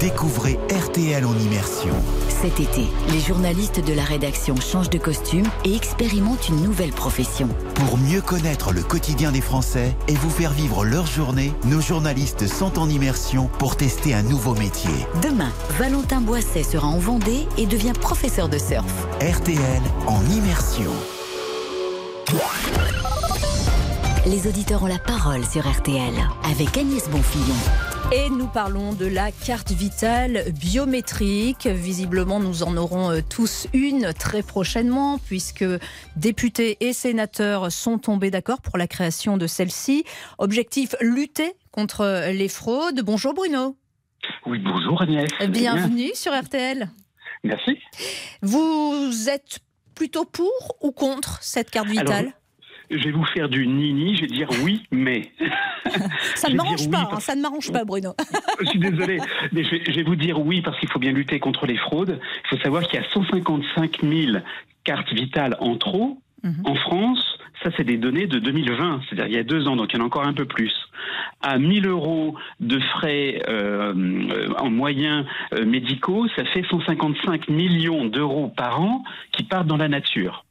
découvrez 0.00 0.58
RTL 0.70 1.24
en 1.24 1.38
immersion. 1.38 1.94
Cet 2.28 2.60
été, 2.60 2.86
les 3.10 3.20
journalistes 3.20 3.84
de 3.84 3.92
la 3.92 4.02
rédaction 4.02 4.56
changent 4.56 4.88
de 4.88 4.98
costume 4.98 5.46
et 5.66 5.76
expérimentent 5.76 6.48
une 6.48 6.62
nouvelle 6.62 6.92
profession. 6.92 7.48
Pour 7.74 7.98
mieux 7.98 8.22
connaître 8.22 8.72
le 8.72 8.82
quotidien 8.82 9.32
des 9.32 9.42
Français 9.42 9.94
et 10.08 10.14
vous 10.14 10.30
faire 10.30 10.52
vivre 10.52 10.84
leur 10.84 11.06
journée, 11.06 11.52
nos 11.66 11.80
journalistes 11.80 12.46
sont 12.46 12.78
en 12.78 12.88
immersion 12.88 13.48
pour 13.58 13.76
tester 13.76 14.14
un 14.14 14.22
nouveau 14.22 14.54
métier. 14.54 15.06
Demain, 15.22 15.52
Valentin 15.78 16.22
Boisset 16.22 16.62
sera 16.62 16.88
en 16.88 16.98
Vendée 16.98 17.46
et 17.58 17.66
devient 17.66 17.92
professeur 17.92 18.48
de 18.48 18.58
surf. 18.58 18.90
RTL 19.20 19.82
en 20.06 20.24
immersion. 20.24 20.90
Les 24.26 24.46
auditeurs 24.46 24.82
ont 24.82 24.86
la 24.86 24.98
parole 24.98 25.44
sur 25.44 25.70
RTL 25.70 26.14
avec 26.44 26.78
Agnès 26.78 27.08
Bonfillon. 27.10 27.56
Et 28.12 28.28
nous 28.28 28.48
parlons 28.48 28.92
de 28.92 29.06
la 29.06 29.30
carte 29.30 29.70
vitale 29.70 30.42
biométrique. 30.60 31.68
Visiblement, 31.68 32.40
nous 32.40 32.64
en 32.64 32.76
aurons 32.76 33.12
euh, 33.12 33.20
tous 33.28 33.68
une 33.72 34.12
très 34.12 34.42
prochainement, 34.42 35.18
puisque 35.18 35.64
députés 36.16 36.76
et 36.80 36.92
sénateurs 36.92 37.70
sont 37.70 37.98
tombés 37.98 38.32
d'accord 38.32 38.62
pour 38.62 38.78
la 38.78 38.88
création 38.88 39.36
de 39.36 39.46
celle-ci. 39.46 40.02
Objectif 40.38 40.96
lutter 41.00 41.52
contre 41.70 42.32
les 42.32 42.48
fraudes. 42.48 43.02
Bonjour 43.04 43.32
Bruno. 43.32 43.76
Oui, 44.44 44.58
bonjour 44.58 45.00
Agnès. 45.00 45.30
Bienvenue 45.48 46.10
sur 46.14 46.32
RTL. 46.32 46.90
Merci. 47.44 47.78
Vous 48.42 49.28
êtes 49.28 49.60
plutôt 49.94 50.24
pour 50.24 50.50
ou 50.80 50.90
contre 50.90 51.38
cette 51.42 51.70
carte 51.70 51.88
vitale? 51.88 52.32
Je 52.90 53.04
vais 53.04 53.12
vous 53.12 53.24
faire 53.24 53.48
du 53.48 53.66
nini, 53.66 54.16
je 54.16 54.22
vais 54.22 54.26
dire 54.26 54.48
oui, 54.64 54.82
mais. 54.90 55.30
ça 56.34 56.48
ne 56.48 56.56
m'arrange 56.56 56.90
pas, 56.90 57.08
hein, 57.12 57.20
ça 57.20 57.34
ne 57.34 57.42
m'arrange 57.42 57.72
pas, 57.72 57.84
Bruno. 57.84 58.14
je 58.60 58.66
suis 58.66 58.78
désolé, 58.78 59.18
mais 59.52 59.64
je 59.64 59.92
vais, 59.92 60.02
vous 60.02 60.16
dire 60.16 60.40
oui 60.40 60.60
parce 60.60 60.78
qu'il 60.78 60.90
faut 60.90 60.98
bien 60.98 61.12
lutter 61.12 61.38
contre 61.38 61.66
les 61.66 61.76
fraudes. 61.76 62.20
Il 62.44 62.48
faut 62.56 62.62
savoir 62.62 62.82
qu'il 62.84 63.00
y 63.00 63.02
a 63.02 63.08
155 63.10 64.00
000 64.02 64.38
cartes 64.84 65.12
vitales 65.12 65.56
en 65.60 65.76
trop 65.76 66.18
mhm. 66.42 66.62
en 66.64 66.74
France. 66.74 67.24
Ça, 67.62 67.70
c'est 67.76 67.84
des 67.84 67.98
données 67.98 68.26
de 68.26 68.38
2020, 68.38 69.02
c'est-à-dire 69.08 69.26
il 69.26 69.34
y 69.34 69.38
a 69.38 69.44
deux 69.44 69.68
ans, 69.68 69.76
donc 69.76 69.92
il 69.92 69.98
y 69.98 70.00
en 70.00 70.04
a 70.04 70.06
encore 70.06 70.26
un 70.26 70.32
peu 70.32 70.46
plus. 70.46 70.72
À 71.42 71.58
1000 71.58 71.86
euros 71.86 72.34
de 72.60 72.80
frais 72.80 73.42
euh, 73.48 74.48
en 74.58 74.70
moyens 74.70 75.26
euh, 75.52 75.66
médicaux, 75.66 76.26
ça 76.36 76.44
fait 76.46 76.64
155 76.70 77.48
millions 77.48 78.06
d'euros 78.06 78.48
par 78.48 78.80
an 78.80 79.04
qui 79.32 79.44
partent 79.44 79.66
dans 79.66 79.76
la 79.76 79.88
nature. 79.88 80.44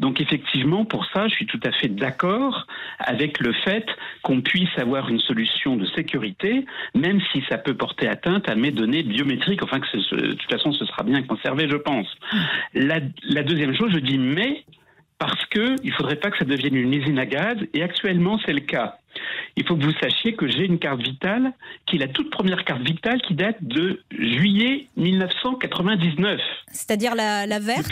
Donc 0.00 0.20
effectivement, 0.20 0.84
pour 0.84 1.06
ça, 1.06 1.28
je 1.28 1.34
suis 1.34 1.46
tout 1.46 1.60
à 1.64 1.72
fait 1.72 1.88
d'accord 1.88 2.66
avec 2.98 3.40
le 3.40 3.52
fait 3.52 3.86
qu'on 4.22 4.40
puisse 4.40 4.76
avoir 4.78 5.08
une 5.08 5.20
solution 5.20 5.76
de 5.76 5.86
sécurité, 5.86 6.64
même 6.94 7.20
si 7.32 7.42
ça 7.48 7.58
peut 7.58 7.74
porter 7.74 8.08
atteinte 8.08 8.48
à 8.48 8.54
mes 8.54 8.70
données 8.70 9.02
biométriques, 9.02 9.62
enfin 9.62 9.80
que 9.80 10.16
de 10.16 10.32
toute 10.32 10.50
façon 10.50 10.72
ce 10.72 10.84
sera 10.86 11.02
bien 11.02 11.22
conservé, 11.22 11.68
je 11.68 11.76
pense. 11.76 12.06
La, 12.74 13.00
la 13.28 13.42
deuxième 13.42 13.74
chose, 13.76 13.92
je 13.92 13.98
dis 13.98 14.18
mais 14.18 14.64
parce 15.18 15.46
qu'il 15.46 15.76
ne 15.84 15.92
faudrait 15.92 16.16
pas 16.16 16.30
que 16.30 16.38
ça 16.38 16.44
devienne 16.44 16.76
une 16.76 16.92
usine 16.92 17.18
à 17.18 17.26
gaz, 17.26 17.56
et 17.72 17.82
actuellement 17.82 18.38
c'est 18.44 18.52
le 18.52 18.60
cas. 18.60 18.98
Il 19.56 19.66
faut 19.66 19.76
que 19.76 19.84
vous 19.84 19.92
sachiez 20.00 20.34
que 20.34 20.48
j'ai 20.48 20.64
une 20.64 20.78
carte 20.78 21.00
vitale 21.00 21.52
qui 21.86 21.96
est 21.96 21.98
la 21.98 22.08
toute 22.08 22.30
première 22.30 22.64
carte 22.64 22.82
vitale 22.82 23.20
qui 23.22 23.34
date 23.34 23.56
de 23.62 24.00
juillet 24.10 24.86
1999. 24.96 26.40
C'est-à-dire 26.70 27.14
la, 27.14 27.46
verte 27.58 27.90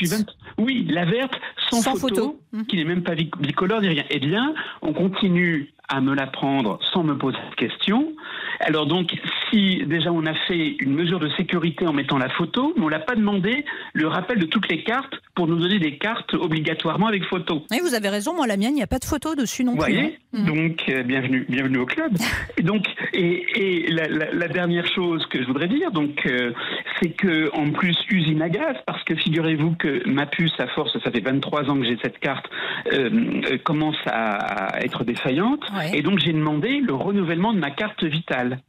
Oui, 0.59 0.87
la 0.89 1.05
verte 1.05 1.35
sans, 1.71 1.97
photo, 1.97 2.41
qui 2.69 2.77
n'est 2.77 2.85
même 2.85 3.03
pas 3.03 3.15
bicolore 3.15 3.81
ni 3.81 3.89
rien. 3.89 4.05
Eh 4.11 4.19
bien, 4.19 4.55
on 4.83 4.93
continue 4.93 5.73
à 5.89 6.01
me 6.01 6.15
la 6.15 6.27
prendre 6.27 6.79
sans 6.93 7.03
me 7.03 7.17
poser 7.17 7.39
de 7.51 7.55
questions. 7.55 8.13
Alors 8.61 8.87
donc, 8.87 9.15
si 9.51 9.85
déjà 9.87 10.11
on 10.11 10.25
a 10.25 10.35
fait 10.47 10.77
une 10.79 10.95
mesure 10.95 11.19
de 11.19 11.29
sécurité 11.37 11.87
en 11.87 11.93
mettant 11.93 12.17
la 12.17 12.29
photo, 12.31 12.73
mais 12.77 12.85
on 12.85 12.89
l'a 12.89 12.99
pas 12.99 13.15
demandé 13.15 13.65
le 13.93 14.07
rappel 14.07 14.39
de 14.39 14.47
toutes 14.47 14.71
les 14.71 14.85
cartes 14.85 15.15
pour 15.35 15.47
nous 15.47 15.59
donner 15.59 15.79
des 15.79 15.99
cartes 15.99 16.35
obligatoirement 16.35 17.09
avec 17.09 17.25
photo. 17.25 17.65
Oui, 17.71 17.81
vous 17.83 17.95
avez 17.95 18.09
raison. 18.09 18.35
Moi, 18.35 18.47
la 18.47 18.57
mienne, 18.57 18.73
il 18.73 18.77
n'y 18.77 18.83
a 18.83 18.87
pas 18.87 18.99
de 18.99 19.05
photo 19.05 19.35
dessus 19.35 19.65
non 19.65 19.73
vous 19.73 19.79
plus. 19.79 19.95
Voyez 19.95 20.19
hein. 20.35 20.45
donc, 20.45 20.85
euh, 20.89 21.03
bienvenue, 21.13 21.45
bienvenue 21.47 21.79
au 21.79 21.85
club. 21.85 22.13
et 22.57 22.63
donc, 22.63 22.87
et, 23.13 23.87
la, 23.91 24.49
dernière 24.49 24.87
chose 24.87 25.27
que 25.27 25.43
je 25.43 25.47
voudrais 25.47 25.69
dire, 25.69 25.91
donc, 25.91 26.25
euh, 26.25 26.53
c'est 27.01 27.11
que 27.11 27.55
en 27.55 27.71
plus 27.71 27.97
usine 28.11 28.41
à 28.41 28.49
gaz, 28.49 28.77
parce 28.87 29.05
que 29.05 29.15
figurez-vous 29.15 29.75
que 29.75 30.09
ma 30.09 30.25
puce, 30.25 30.59
à 30.59 30.69
force, 30.69 30.99
ça 31.05 31.11
fait 31.11 31.21
23 31.21 31.69
ans 31.69 31.79
que 31.79 31.85
j'ai 31.85 31.99
cette 32.03 32.19
carte, 32.19 32.49
euh, 32.95 33.59
commence 33.63 33.99
à, 34.07 34.83
être 34.83 35.05
défaillante, 35.05 35.65
et 35.93 36.01
donc 36.01 36.19
j'ai 36.19 36.33
demandé 36.33 36.81
le 36.81 36.95
renouvellement 36.95 37.53
de 37.53 37.59
ma 37.59 37.71
carte 37.71 38.05
vitale. 38.05 38.61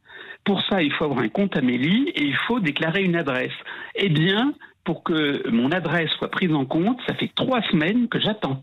Pour 0.43 0.61
ça, 0.69 0.83
il 0.83 0.91
faut 0.91 1.05
avoir 1.05 1.19
un 1.19 1.29
compte 1.29 1.55
Amélie 1.55 2.09
et 2.09 2.23
il 2.23 2.35
faut 2.35 2.59
déclarer 2.59 3.03
une 3.03 3.15
adresse. 3.15 3.53
Eh 3.95 4.09
bien, 4.09 4.53
pour 4.83 5.03
que 5.03 5.49
mon 5.49 5.71
adresse 5.71 6.09
soit 6.17 6.29
prise 6.29 6.53
en 6.53 6.65
compte, 6.65 6.99
ça 7.07 7.13
fait 7.13 7.31
trois 7.33 7.61
semaines 7.71 8.09
que 8.09 8.19
j'attends. 8.19 8.61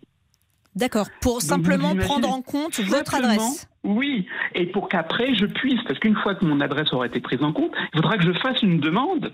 D'accord, 0.76 1.08
pour 1.20 1.42
simplement 1.42 1.94
prendre 1.96 2.30
en 2.30 2.42
compte 2.42 2.78
votre 2.80 3.14
adresse. 3.14 3.68
Oui, 3.82 4.26
et 4.54 4.66
pour 4.66 4.88
qu'après 4.88 5.34
je 5.34 5.46
puisse, 5.46 5.82
parce 5.86 5.98
qu'une 5.98 6.16
fois 6.16 6.34
que 6.34 6.44
mon 6.44 6.60
adresse 6.60 6.92
aura 6.92 7.06
été 7.06 7.20
prise 7.20 7.42
en 7.42 7.52
compte, 7.52 7.72
il 7.92 7.96
faudra 7.96 8.16
que 8.18 8.24
je 8.24 8.32
fasse 8.38 8.62
une 8.62 8.78
demande 8.78 9.32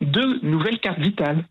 de 0.00 0.44
nouvelle 0.46 0.78
carte 0.78 0.98
vitale. 0.98 1.44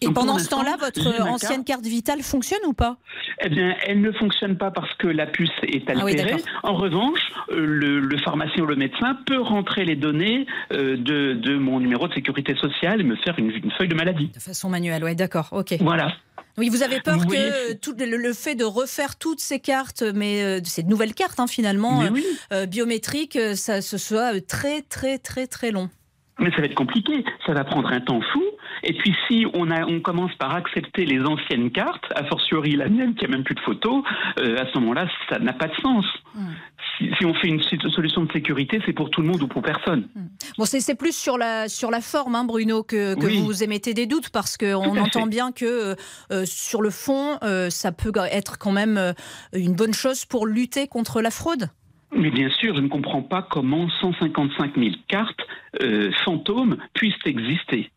Et 0.00 0.10
pendant 0.10 0.38
ce 0.38 0.48
temps-là, 0.48 0.76
votre 0.78 1.28
ancienne 1.28 1.64
carte... 1.64 1.84
vitale 1.84 2.22
fonctionne 2.22 2.60
ou 2.66 2.72
pas? 2.72 2.96
Eh 3.42 3.48
bien, 3.48 3.76
elle 3.86 4.00
ne 4.00 4.12
fonctionne 4.12 4.56
pas 4.56 4.70
parce 4.70 4.92
que 4.94 5.06
la 5.06 5.26
puce 5.26 5.50
est 5.62 5.84
ah 5.88 5.92
altérée. 5.92 6.36
en 6.62 6.74
revanche, 6.74 7.20
euh, 7.50 7.64
le, 7.64 8.18
pharmacien 8.18 8.64
ou 8.64 8.66
le 8.66 8.76
médecin 8.76 9.16
peut 9.26 9.40
rentrer 9.40 9.84
les 9.84 9.96
données 9.96 10.46
euh, 10.72 10.96
de, 10.96 11.56
mon 11.56 11.80
numéro 11.80 12.08
de 12.08 12.14
sécurité 12.14 12.54
sociale 12.56 13.00
et 13.00 13.04
me 13.04 13.16
faire 13.16 13.38
une, 13.38 13.52
feuille 13.76 13.88
de 13.88 13.94
maladie. 13.94 14.30
De 14.34 14.40
façon 14.40 14.68
manuelle, 14.68 15.04
oui, 15.04 15.14
d'accord, 15.14 15.48
ok. 15.52 15.74
Voilà. 15.80 16.12
Oui, 16.56 16.68
vous 16.70 16.82
avez 16.82 17.00
peur 17.00 17.24
que 17.26 17.74
tout 17.74 17.94
le, 17.96 18.32
fait 18.32 18.56
de 18.56 18.64
refaire 18.64 19.16
toutes 19.16 19.38
ces 19.38 19.60
cartes, 19.60 20.02
mais 20.02 20.42
euh, 20.42 20.60
ces 20.64 20.82
nouvelles 20.82 21.14
cartes 21.14 21.38
hein, 21.38 21.46
finalement 21.46 22.02
biométriques, 22.66 23.38
ça 23.54 23.80
ce 23.80 23.96
soit 23.96 24.44
très 24.44 24.82
très 24.82 25.18
très 25.18 25.46
très 25.46 25.70
long. 25.70 25.88
Mais 26.40 26.50
ça 26.50 26.58
va 26.58 26.64
être 26.64 26.74
compliqué, 26.74 27.24
ça 27.46 27.52
va 27.52 27.64
prendre 27.64 27.88
un 27.88 28.00
temps 28.00 28.20
fou. 28.32 28.42
Et 28.82 28.92
puis 28.94 29.14
si 29.26 29.46
on, 29.54 29.70
a, 29.70 29.84
on 29.84 30.00
commence 30.00 30.34
par 30.36 30.54
accepter 30.54 31.04
les 31.04 31.20
anciennes 31.20 31.70
cartes, 31.70 32.04
a 32.14 32.24
fortiori 32.24 32.76
la 32.76 32.88
mienne 32.88 33.14
qui 33.14 33.24
a 33.24 33.28
même 33.28 33.44
plus 33.44 33.54
de 33.54 33.60
photos, 33.60 34.02
euh, 34.38 34.56
à 34.58 34.66
ce 34.70 34.78
moment-là, 34.78 35.08
ça 35.28 35.38
n'a 35.38 35.52
pas 35.52 35.66
de 35.66 35.74
sens. 35.82 36.04
Hmm. 36.34 36.52
Si, 36.98 37.24
on 37.24 37.34
fait 37.34 37.48
une 37.48 37.62
solution 37.62 38.24
de 38.24 38.32
sécurité, 38.32 38.80
c'est 38.84 38.92
pour 38.92 39.10
tout 39.10 39.22
le 39.22 39.28
monde 39.28 39.42
ou 39.42 39.48
pour 39.48 39.62
personne. 39.62 40.08
Hmm. 40.14 40.26
Bon, 40.56 40.64
c'est 40.64 40.98
plus 40.98 41.16
sur 41.16 41.38
la, 41.38 41.68
sur 41.68 41.90
la 41.90 42.00
forme, 42.00 42.34
hein, 42.34 42.44
Bruno, 42.44 42.82
que, 42.82 43.14
que 43.14 43.26
vous 43.26 43.62
émettez 43.62 43.94
des 43.94 44.06
doutes, 44.06 44.30
parce 44.30 44.56
qu'on 44.56 44.96
entend 44.96 45.26
bien 45.26 45.52
que 45.52 45.64
euh, 45.64 45.94
euh, 46.32 46.44
sur 46.44 46.82
le 46.82 46.90
fond, 46.90 47.38
ça 47.70 47.92
peut 47.92 48.12
être 48.30 48.58
quand 48.58 48.72
même 48.72 49.14
une 49.52 49.74
bonne 49.74 49.94
chose 49.94 50.24
pour 50.24 50.46
lutter 50.46 50.88
contre 50.88 51.20
la 51.20 51.30
fraude. 51.30 51.68
Mais 52.16 52.30
bien 52.30 52.48
sûr, 52.50 52.74
je 52.74 52.80
ne 52.80 52.88
comprends 52.88 53.22
pas 53.22 53.42
comment 53.42 53.88
155 54.00 54.76
000 54.76 54.90
cartes 55.08 55.40
fantômes 56.24 56.78
puissent 56.94 57.14
exister. 57.26 57.90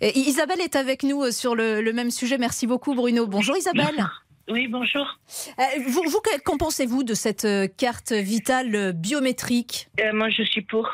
Isabelle 0.00 0.60
est 0.60 0.76
avec 0.76 1.02
nous 1.02 1.22
euh, 1.22 1.30
sur 1.30 1.54
le, 1.54 1.92
même 1.92 2.10
sujet. 2.10 2.38
Merci 2.38 2.66
beaucoup, 2.66 2.94
Bruno. 2.94 3.26
Bonjour, 3.26 3.56
Isabelle. 3.56 4.06
Oui, 4.48 4.68
bonjour. 4.68 5.18
Euh, 5.58 5.62
vous, 5.88 6.20
qu'en 6.44 6.56
pensez-vous 6.56 7.02
de 7.02 7.14
cette 7.14 7.44
euh, 7.44 7.66
carte 7.66 8.12
vitale 8.12 8.92
biométrique? 8.92 9.88
Moi, 10.12 10.30
je 10.30 10.42
suis 10.42 10.62
pour. 10.62 10.88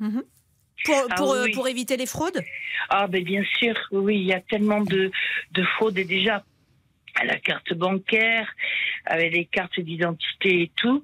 Mhm. 0.00 0.22
Pour, 0.84 0.96
ah 1.10 1.14
pour, 1.54 1.66
éviter 1.66 1.96
les 1.96 2.04
fraudes? 2.04 2.42
Ah, 2.90 3.06
ben 3.06 3.24
bien 3.24 3.42
sûr, 3.58 3.74
oui, 3.90 4.16
il 4.18 4.26
y 4.26 4.34
a 4.34 4.40
tellement 4.40 4.82
de, 4.82 5.10
de 5.52 5.62
fraudes 5.62 5.96
et 5.96 6.04
déjà 6.04 6.44
à 7.14 7.24
la 7.24 7.38
carte 7.38 7.72
bancaire, 7.72 8.46
avec 9.06 9.32
les 9.32 9.46
cartes 9.46 9.80
d'identité 9.80 10.62
et 10.62 10.70
tout. 10.76 11.02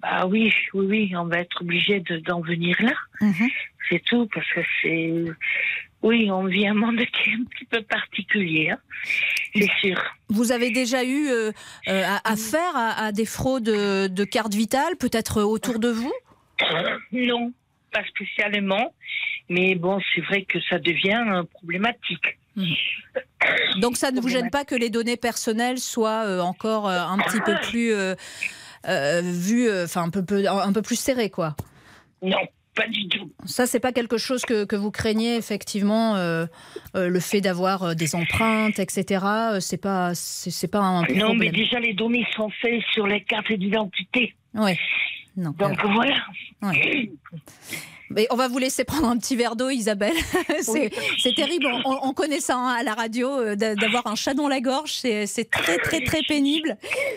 Bah 0.00 0.26
oui, 0.26 0.52
oui, 0.74 0.86
oui, 0.86 1.16
on 1.16 1.26
va 1.26 1.38
être 1.38 1.62
obligé 1.62 2.00
d'en 2.00 2.40
venir 2.40 2.76
là. 2.80 2.94
Mhm. 3.20 3.48
C'est 3.88 4.02
tout, 4.04 4.28
parce 4.32 4.48
que 4.52 4.60
c'est 4.80 5.24
oui, 6.02 6.30
on 6.30 6.46
vit 6.46 6.66
un 6.66 6.74
monde 6.74 6.96
qui 6.96 7.30
est 7.30 7.34
un 7.34 7.44
petit 7.44 7.64
peu 7.64 7.80
particulier, 7.82 8.70
hein. 8.70 8.78
c'est 9.54 9.70
sûr. 9.80 10.02
Vous 10.28 10.50
avez 10.50 10.70
déjà 10.70 11.04
eu 11.04 11.28
euh, 11.28 11.52
euh, 11.88 12.02
affaire 12.24 12.74
à, 12.74 13.12
des 13.12 13.24
fraudes 13.24 13.64
de 13.64 14.24
carte 14.24 14.52
vitale, 14.52 14.96
peut-être 14.96 15.42
autour 15.42 15.78
de 15.78 15.88
vous? 15.88 16.12
Non, 17.12 17.52
pas 17.92 18.04
spécialement. 18.04 18.94
Mais 19.48 19.74
bon, 19.74 20.00
c'est 20.14 20.22
vrai 20.22 20.42
que 20.42 20.58
ça 20.68 20.78
devient 20.78 21.22
euh, 21.28 21.42
problématique. 21.44 22.38
Mmh. 22.56 22.72
Donc 23.80 23.96
ça 23.96 24.10
ne 24.10 24.20
vous 24.20 24.28
gêne 24.28 24.50
pas 24.50 24.64
que 24.64 24.74
les 24.74 24.90
données 24.90 25.16
personnelles 25.16 25.78
soient 25.78 26.42
encore 26.42 26.88
un 26.88 27.18
petit 27.18 27.40
peu 27.40 27.54
plus 27.62 27.92
vues, 28.84 29.70
enfin 29.84 30.02
un 30.02 30.10
peu, 30.10 30.22
un 30.46 30.72
peu 30.72 30.82
plus 30.82 30.96
serrées, 30.96 31.30
quoi? 31.30 31.56
Non, 32.22 32.38
pas 32.74 32.88
du 32.88 33.08
tout. 33.08 33.30
Ça, 33.44 33.66
c'est 33.66 33.80
pas 33.80 33.92
quelque 33.92 34.18
chose 34.18 34.42
que, 34.42 34.64
que 34.64 34.76
vous 34.76 34.90
craignez, 34.90 35.36
effectivement, 35.36 36.16
euh, 36.16 36.46
euh, 36.96 37.08
le 37.08 37.20
fait 37.20 37.40
d'avoir 37.40 37.82
euh, 37.82 37.94
des 37.94 38.14
empreintes, 38.14 38.78
etc. 38.78 39.24
c'est 39.60 39.80
pas, 39.80 40.14
c'est 40.14 40.70
pas 40.70 40.80
un 40.80 41.04
problème. 41.04 41.26
Non, 41.26 41.34
mais 41.34 41.50
déjà, 41.50 41.80
les 41.80 41.92
données 41.92 42.26
sont 42.34 42.50
faites 42.60 42.82
sur 42.92 43.06
les 43.06 43.22
cartes 43.22 43.52
d'identité. 43.52 44.34
Oui. 44.54 44.72
Donc 45.36 45.56
voilà. 45.58 46.16
Mais 48.14 48.26
on 48.30 48.36
va 48.36 48.48
vous 48.48 48.58
laisser 48.58 48.84
prendre 48.84 49.08
un 49.08 49.16
petit 49.16 49.36
verre 49.36 49.56
d'eau, 49.56 49.70
Isabelle. 49.70 50.16
c'est 50.60 51.34
terrible. 51.34 51.66
On, 51.84 52.12
connaît 52.12 52.40
ça 52.40 52.56
hein, 52.56 52.76
à 52.78 52.82
la 52.82 52.94
radio, 52.94 53.28
euh, 53.30 53.56
d'avoir 53.56 54.06
un 54.06 54.14
chat 54.14 54.34
dans 54.34 54.48
la 54.48 54.60
gorge. 54.60 54.92
C'est 54.92 55.50
très, 55.50 55.78
très, 55.78 56.00
très 56.00 56.20
pénible. 56.28 56.76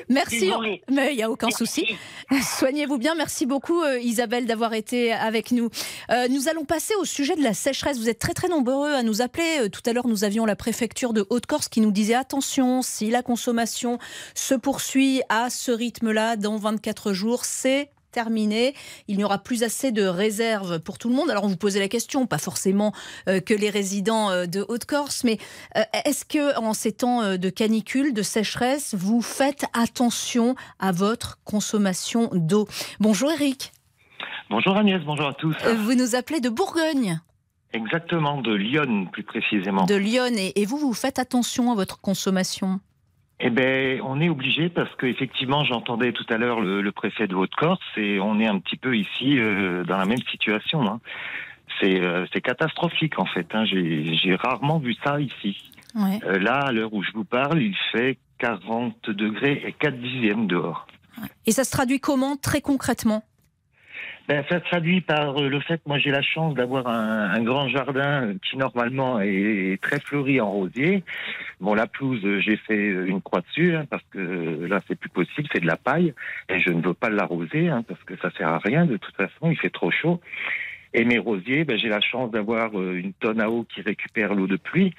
Merci. 0.10 0.52
Mais 0.90 1.12
il 1.12 1.18
n'y 1.18 1.24
a 1.24 1.30
aucun 1.30 1.52
souci. 1.52 1.86
Soignez-vous 2.58 2.98
bien. 2.98 3.16
Merci 3.16 3.46
beaucoup, 3.46 3.82
euh, 3.82 4.00
Isabelle, 4.00 4.46
d'avoir 4.46 4.74
été 4.74 5.12
avec 5.14 5.52
nous. 5.52 5.70
Euh, 6.12 6.28
nous 6.30 6.48
allons 6.48 6.66
passer 6.66 6.94
au 6.96 7.06
sujet 7.06 7.36
de 7.36 7.44
la 7.44 7.54
sécheresse. 7.54 7.98
Vous 7.98 8.10
êtes 8.10 8.20
très, 8.20 8.34
très 8.34 8.48
nombreux 8.48 8.94
à 8.94 9.04
nous 9.04 9.22
appeler. 9.22 9.70
Tout 9.72 9.82
à 9.86 9.94
l'heure, 9.94 10.08
nous 10.08 10.24
avions 10.24 10.46
la 10.46 10.56
préfecture 10.56 11.14
de 11.14 11.26
Haute-Corse 11.30 11.68
qui 11.68 11.82
nous 11.82 11.92
disait 11.92 12.16
attention, 12.16 12.82
si 12.82 13.10
la 13.10 13.22
consommation 13.22 14.00
se 14.34 14.56
poursuit 14.56 15.22
à 15.30 15.50
ce 15.50 15.72
rythme-là 15.72 16.36
dans 16.36 16.58
24 16.58 17.14
jours, 17.14 17.46
c'est 17.46 17.90
terminé. 18.16 18.74
Il 19.10 19.18
n'y 19.18 19.26
aura 19.26 19.40
plus 19.40 19.62
assez 19.64 19.92
de 19.92 20.06
réserves 20.06 20.80
pour 20.80 20.98
tout 20.98 21.10
le 21.10 21.16
monde. 21.16 21.30
Alors 21.30 21.44
on 21.44 21.50
vous 21.50 21.58
posait 21.58 21.82
la 21.82 21.90
question, 21.90 22.26
pas 22.28 22.38
forcément 22.38 22.94
euh, 23.28 23.42
que 23.42 23.54
les 23.54 23.70
résidents 23.70 24.32
euh, 24.32 24.46
de 24.46 24.66
Haute-Corse, 24.70 25.26
mais 25.26 25.38
euh, 25.76 25.82
est-ce 26.06 26.24
que 26.24 26.58
en 26.58 26.74
ces 26.74 26.94
temps 26.94 27.38
de 27.38 27.50
canicule, 27.50 28.14
de 28.14 28.24
sécheresse, 28.24 28.96
vous 28.98 29.22
faites 29.22 29.66
attention 29.74 30.56
à 30.80 30.94
votre 30.94 31.40
consommation 31.44 32.30
d'eau? 32.34 32.68
Bonjour 33.02 33.30
Eric. 33.32 33.74
Bonjour 34.50 34.78
Agnès, 34.78 35.02
bonjour 35.04 35.28
à 35.28 35.34
tous. 35.34 35.56
Vous 35.86 35.96
nous 35.96 36.16
appelez 36.16 36.40
de 36.40 36.50
Bourgogne. 36.50 37.20
Exactement, 37.74 38.42
de 38.42 38.54
Lyon 38.54 39.08
plus 39.12 39.24
précisément. 39.24 39.86
De 39.86 39.96
Lyon, 39.96 40.32
et, 40.38 40.62
et 40.62 40.66
vous, 40.66 40.78
vous 40.78 40.94
faites 40.94 41.20
attention 41.20 41.74
à 41.74 41.76
votre 41.76 42.00
consommation? 42.00 42.80
Eh 43.40 43.50
ben, 43.50 44.00
on 44.02 44.22
est 44.22 44.30
obligé 44.30 44.70
parce 44.70 44.94
qu'effectivement, 44.96 45.66
j'entendais 45.66 46.14
tout 46.14 46.26
à 46.30 46.38
l'heure 46.38 46.62
le, 46.62 46.92
préfet 46.92 47.28
de 47.28 47.36
Haute-Corse 47.36 47.82
et 47.98 48.20
on 48.20 48.40
est 48.40 48.48
un 48.48 48.60
petit 48.60 48.78
peu 48.78 48.96
ici 48.96 49.38
euh, 49.38 49.84
dans 49.84 49.98
la 49.98 50.06
même 50.06 50.22
situation. 50.32 50.88
Hein. 50.88 51.02
Euh, 51.84 52.26
c'est 52.34 52.42
catastrophique 52.42 53.20
en 53.20 53.26
fait. 53.26 53.48
Hein. 53.54 53.66
J'ai 53.66 54.36
rarement 54.36 54.80
vu 54.80 54.96
ça 55.04 55.20
ici. 55.20 55.58
Euh, 55.98 56.40
là, 56.40 56.56
à 56.56 56.72
l'heure 56.72 56.94
où 56.94 57.04
je 57.04 57.12
vous 57.14 57.24
parle, 57.26 57.62
il 57.62 57.76
fait 57.92 58.18
40 58.40 59.10
degrés 59.10 59.64
et 59.66 59.74
4 59.74 59.98
dixièmes 59.98 60.48
dehors. 60.48 60.88
Et 61.46 61.52
ça 61.52 61.64
se 61.64 61.72
traduit 61.72 62.00
comment 62.00 62.36
très 62.36 62.62
concrètement? 62.62 63.24
Ben, 64.28 64.44
ça 64.50 64.60
se 64.60 64.66
traduit 64.66 65.02
par 65.02 65.40
le 65.40 65.60
fait 65.60 65.78
que 65.78 65.84
moi 65.86 66.00
j'ai 66.00 66.10
la 66.10 66.24
chance 66.24 66.56
d'avoir 66.56 66.88
un, 66.88 67.42
grand 67.44 67.70
jardin 67.70 68.34
qui 68.50 68.58
normalement 68.58 69.22
est 69.22 69.80
très 69.82 70.00
fleuri 70.00 70.42
en 70.42 70.50
rosier. 70.50 71.04
Bon, 71.62 71.74
la 71.74 71.88
pelouse, 71.88 72.22
j'ai 72.40 72.58
fait 72.58 72.88
une 72.88 73.22
croix 73.22 73.42
dessus 73.42 73.76
hein, 73.76 73.86
parce 73.90 74.04
que 74.12 74.66
là 74.66 74.82
c'est 74.88 75.00
plus 75.00 75.10
possible, 75.10 75.48
c'est 75.54 75.62
de 75.62 75.68
la 75.68 75.78
paille 75.78 76.14
et 76.50 76.60
je 76.60 76.70
ne 76.70 76.82
veux 76.82 76.94
pas 76.94 77.10
l'arroser 77.10 77.70
hein, 77.70 77.84
parce 77.88 78.04
que 78.04 78.18
ça 78.18 78.30
sert 78.32 78.50
à 78.50 78.60
rien 78.60 78.86
de 78.86 78.98
toute 78.98 79.16
façon, 79.16 79.50
il 79.50 79.58
fait 79.58 79.70
trop 79.70 79.92
chaud. 79.92 80.20
Et 80.98 81.04
mes 81.04 81.20
rosiers, 81.20 81.66
ben, 81.66 81.78
j'ai 81.78 81.90
la 81.90 82.00
chance 82.00 82.32
d'avoir 82.32 82.80
euh, 82.80 82.94
une 82.94 83.12
tonne 83.12 83.42
à 83.42 83.50
eau 83.50 83.66
qui 83.66 83.82
récupère 83.82 84.34
l'eau 84.34 84.48
de 84.48 84.56
pluie. 84.56 84.94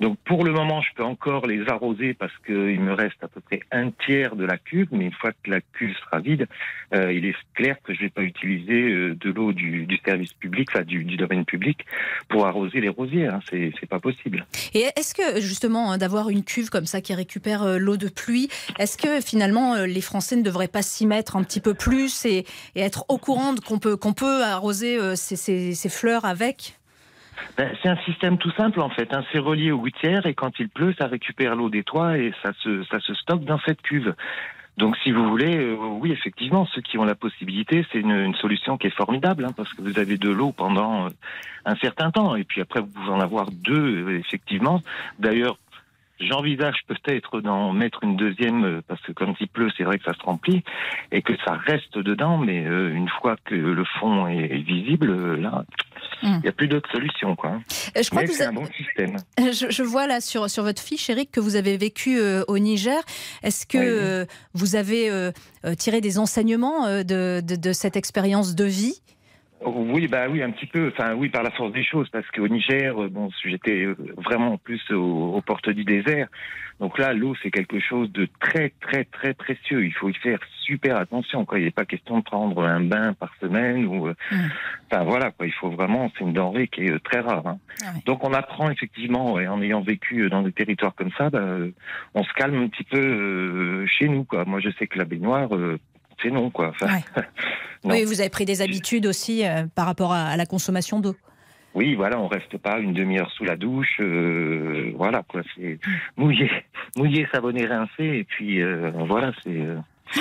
Donc 0.00 0.16
pour 0.24 0.44
le 0.44 0.50
moment, 0.50 0.80
je 0.80 0.88
peux 0.96 1.04
encore 1.04 1.46
les 1.46 1.68
arroser 1.68 2.14
parce 2.14 2.32
qu'il 2.46 2.80
me 2.80 2.94
reste 2.94 3.22
à 3.22 3.28
peu 3.28 3.42
près 3.42 3.60
un 3.70 3.90
tiers 3.90 4.34
de 4.34 4.46
la 4.46 4.56
cuve. 4.56 4.88
Mais 4.92 5.04
une 5.04 5.12
fois 5.12 5.32
que 5.32 5.50
la 5.50 5.60
cuve 5.60 5.94
sera 6.06 6.20
vide, 6.20 6.46
euh, 6.94 7.12
il 7.12 7.26
est 7.26 7.34
clair 7.52 7.76
que 7.84 7.92
je 7.92 7.98
ne 7.98 8.04
vais 8.06 8.10
pas 8.10 8.22
utiliser 8.22 8.92
euh, 8.92 9.14
de 9.14 9.30
l'eau 9.30 9.52
du, 9.52 9.86
service 10.06 10.32
public, 10.32 10.70
du, 10.86 11.16
domaine 11.18 11.44
public, 11.44 11.84
pour 12.30 12.46
arroser 12.46 12.80
les 12.80 12.88
rosiers. 12.88 13.26
Hein. 13.26 13.40
C'est, 13.50 13.72
pas 13.90 14.00
possible. 14.00 14.46
Et 14.72 14.86
est-ce 14.96 15.12
que 15.12 15.40
justement 15.42 15.92
hein, 15.92 15.98
d'avoir 15.98 16.30
une 16.30 16.44
cuve 16.44 16.70
comme 16.70 16.86
ça 16.86 17.02
qui 17.02 17.12
récupère 17.12 17.78
l'eau 17.78 17.98
de 17.98 18.08
pluie, 18.08 18.48
est-ce 18.78 18.96
que 18.96 19.20
finalement 19.20 19.84
les 19.84 20.00
Français 20.00 20.36
ne 20.36 20.42
devraient 20.42 20.68
pas 20.68 20.80
s'y 20.80 21.04
mettre 21.04 21.36
un 21.36 21.42
petit 21.42 21.60
peu 21.60 21.74
plus 21.74 22.24
et, 22.24 22.46
être 22.74 23.04
au 23.08 23.18
courant 23.18 23.54
qu'on 23.56 23.78
qu'on 23.78 24.12
peut 24.12 24.42
arroser 24.44 24.98
ces 25.16 25.36
ces, 25.42 25.88
fleurs 25.88 26.24
avec 26.24 26.78
ben, 27.56 27.74
c'est 27.82 27.88
un 27.88 27.96
système 28.04 28.38
tout 28.38 28.52
simple 28.52 28.80
en 28.80 28.90
fait. 28.90 29.12
Hein. 29.12 29.24
C'est 29.32 29.38
relié 29.38 29.72
aux 29.72 29.78
gouttières 29.78 30.26
et 30.26 30.34
quand 30.34 30.58
il 30.60 30.68
pleut, 30.68 30.94
ça 30.98 31.06
récupère 31.06 31.56
l'eau 31.56 31.70
des 31.70 31.82
toits 31.82 32.16
et 32.16 32.32
ça 32.42 32.52
se, 32.62 33.14
stocke 33.14 33.44
dans 33.44 33.58
cette 33.66 33.82
cuve. 33.82 34.14
Donc, 34.78 34.96
si 35.02 35.12
vous 35.12 35.28
voulez, 35.28 35.56
euh, 35.58 35.76
oui, 35.76 36.12
effectivement, 36.12 36.66
ceux 36.66 36.80
qui 36.80 36.96
ont 36.98 37.04
la 37.04 37.14
possibilité, 37.14 37.84
c'est 37.92 37.98
une, 37.98 38.34
solution 38.36 38.78
qui 38.78 38.86
est 38.86 38.96
formidable, 38.96 39.44
hein, 39.44 39.52
parce 39.54 39.72
que 39.74 39.82
vous 39.82 39.98
avez 39.98 40.16
de 40.16 40.30
l'eau 40.30 40.52
pendant 40.52 41.06
euh, 41.06 41.10
un 41.66 41.76
certain 41.76 42.10
temps, 42.10 42.36
et 42.36 42.44
puis 42.44 42.62
après, 42.62 42.80
vous 42.80 42.86
pouvez 42.86 43.10
en 43.10 43.20
avoir 43.20 43.50
deux, 43.50 44.06
euh, 44.06 44.18
effectivement. 44.18 44.82
D'ailleurs, 45.18 45.58
J'envisage 46.20 46.76
peut-être 46.86 47.40
d'en 47.40 47.72
mettre 47.72 48.04
une 48.04 48.16
deuxième 48.16 48.64
euh, 48.64 48.80
parce 48.86 49.00
que 49.02 49.12
quand 49.12 49.34
il 49.40 49.48
pleut, 49.48 49.70
c'est 49.76 49.84
vrai 49.84 49.98
que 49.98 50.04
ça 50.04 50.14
se 50.14 50.22
remplit 50.22 50.62
et 51.10 51.22
que 51.22 51.32
ça 51.44 51.54
reste 51.54 51.98
dedans, 51.98 52.38
mais 52.38 52.64
euh, 52.64 52.94
une 52.94 53.08
fois 53.08 53.36
que 53.44 53.54
le 53.54 53.84
fond 53.98 54.26
est 54.28 54.62
visible, 54.62 55.10
euh, 55.10 55.36
là, 55.36 55.64
hmm. 56.22 56.34
il 56.36 56.42
n'y 56.42 56.48
a 56.48 56.52
plus 56.52 56.68
d'autre 56.68 56.88
solution. 56.92 57.34
Quoi. 57.34 57.58
Je 57.96 58.08
crois 58.08 58.24
que 58.24 58.32
c'est 58.32 58.44
un 58.44 58.52
bon 58.52 58.66
système. 58.66 59.16
Je, 59.38 59.82
vois 59.82 60.06
là 60.06 60.20
sur, 60.20 60.48
sur 60.48 60.62
votre 60.62 60.82
fiche, 60.82 61.10
Eric, 61.10 61.30
que 61.32 61.40
vous 61.40 61.56
avez 61.56 61.76
vécu 61.76 62.20
au 62.46 62.58
Niger. 62.58 63.00
Est-ce 63.42 63.66
que 63.66 64.26
vous 64.54 64.76
avez 64.76 65.32
tiré 65.78 66.00
des 66.00 66.18
enseignements 66.18 66.86
de, 67.02 67.40
de, 67.40 67.56
de 67.56 67.72
cette 67.72 67.96
expérience 67.96 68.54
de 68.54 68.64
vie 68.64 69.02
oui, 69.64 70.08
bah 70.08 70.26
oui, 70.28 70.42
un 70.42 70.50
petit 70.50 70.66
peu. 70.66 70.88
Enfin, 70.88 71.14
oui, 71.14 71.28
par 71.28 71.42
la 71.42 71.50
force 71.50 71.72
des 71.72 71.84
choses, 71.84 72.08
parce 72.10 72.28
qu'au 72.30 72.48
Niger, 72.48 73.02
euh, 73.02 73.08
bon, 73.08 73.30
j'étais 73.44 73.84
euh, 73.84 73.96
vraiment 74.16 74.58
plus 74.58 74.80
aux, 74.90 75.40
portes 75.44 75.70
du 75.70 75.84
désert. 75.84 76.28
Donc 76.80 76.98
là, 76.98 77.12
l'eau, 77.12 77.34
c'est 77.42 77.50
quelque 77.50 77.78
chose 77.78 78.10
de 78.12 78.28
très, 78.40 78.72
très, 78.80 79.04
très 79.04 79.34
précieux. 79.34 79.84
Il 79.84 79.92
faut 79.92 80.08
y 80.08 80.14
faire 80.14 80.38
super 80.64 80.96
attention. 80.96 81.44
Quoi. 81.44 81.58
Il 81.58 81.64
n'est 81.64 81.70
pas 81.70 81.84
question 81.84 82.18
de 82.18 82.24
prendre 82.24 82.62
un 82.62 82.80
bain 82.80 83.12
par 83.12 83.32
semaine 83.40 83.86
ou. 83.86 84.08
Euh, 84.08 84.14
mmh. 84.30 84.36
Enfin 84.90 85.04
voilà, 85.04 85.30
quoi. 85.30 85.46
Il 85.46 85.52
faut 85.52 85.70
vraiment. 85.70 86.10
C'est 86.16 86.24
une 86.24 86.32
denrée 86.32 86.68
qui 86.68 86.82
est 86.82 87.04
très 87.04 87.20
rare. 87.20 87.46
Hein. 87.46 87.58
Ah 87.84 87.92
Donc 88.06 88.24
on 88.24 88.32
apprend 88.32 88.70
effectivement, 88.70 89.34
en 89.34 89.62
ayant 89.62 89.80
vécu 89.80 90.28
dans 90.28 90.42
des 90.42 90.52
territoires 90.52 90.94
comme 90.94 91.12
ça, 91.16 91.30
bah, 91.30 91.44
on 92.14 92.24
se 92.24 92.32
calme 92.34 92.62
un 92.62 92.68
petit 92.68 92.84
peu 92.84 93.86
chez 93.86 94.08
nous. 94.08 94.24
Quoi. 94.24 94.44
Moi, 94.44 94.60
je 94.60 94.70
sais 94.78 94.86
que 94.86 94.98
la 94.98 95.04
baignoire 95.04 95.50
c'est 96.22 96.30
non, 96.30 96.50
quoi. 96.50 96.72
Oui, 97.84 98.04
vous 98.04 98.20
avez 98.20 98.30
pris 98.30 98.44
des 98.44 98.62
habitudes 98.62 99.06
aussi 99.06 99.44
euh, 99.44 99.64
par 99.74 99.86
rapport 99.86 100.12
à, 100.12 100.36
la 100.36 100.46
consommation 100.46 101.00
d'eau. 101.00 101.16
Oui, 101.74 101.94
voilà, 101.94 102.20
on 102.20 102.28
reste 102.28 102.56
pas 102.58 102.78
une 102.78 102.92
demi-heure 102.92 103.30
sous 103.32 103.44
la 103.44 103.56
douche, 103.56 103.98
euh, 104.00 104.92
voilà 104.94 105.22
quoi. 105.26 105.40
C'est 105.56 105.78
mouillé, 106.16 106.50
mouillé, 106.96 107.26
savonné, 107.32 107.66
rincé, 107.66 108.04
et 108.04 108.24
puis 108.24 108.62
euh, 108.62 108.92
voilà, 109.08 109.32
c'est 109.42 109.66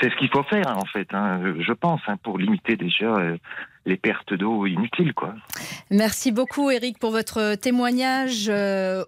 c'est 0.00 0.10
ce 0.10 0.16
qu'il 0.16 0.30
faut 0.30 0.44
faire 0.44 0.78
en 0.78 0.84
fait. 0.86 1.08
Hein, 1.12 1.42
je 1.58 1.72
pense 1.72 2.00
hein, 2.06 2.16
pour 2.22 2.38
limiter 2.38 2.76
déjà 2.76 3.16
les 3.84 3.96
pertes 3.96 4.32
d'eau 4.32 4.66
inutiles, 4.66 5.12
quoi. 5.12 5.34
Merci 5.90 6.32
beaucoup, 6.32 6.70
Eric, 6.70 6.98
pour 6.98 7.10
votre 7.10 7.56
témoignage. 7.56 8.48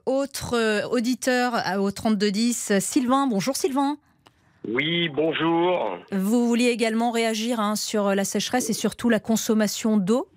autre 0.04 0.84
auditeur 0.92 1.54
au 1.78 1.90
3210, 1.90 2.80
Sylvain. 2.80 3.26
Bonjour, 3.26 3.56
Sylvain. 3.56 3.96
Oui, 4.68 5.08
bonjour. 5.08 5.98
Vous 6.10 6.48
vouliez 6.48 6.70
également 6.70 7.12
réagir 7.12 7.60
hein, 7.60 7.76
sur 7.76 8.14
la 8.14 8.24
sécheresse 8.24 8.68
et 8.68 8.72
surtout 8.72 9.08
la 9.08 9.20
consommation 9.20 9.96
d'eau? 9.96 10.28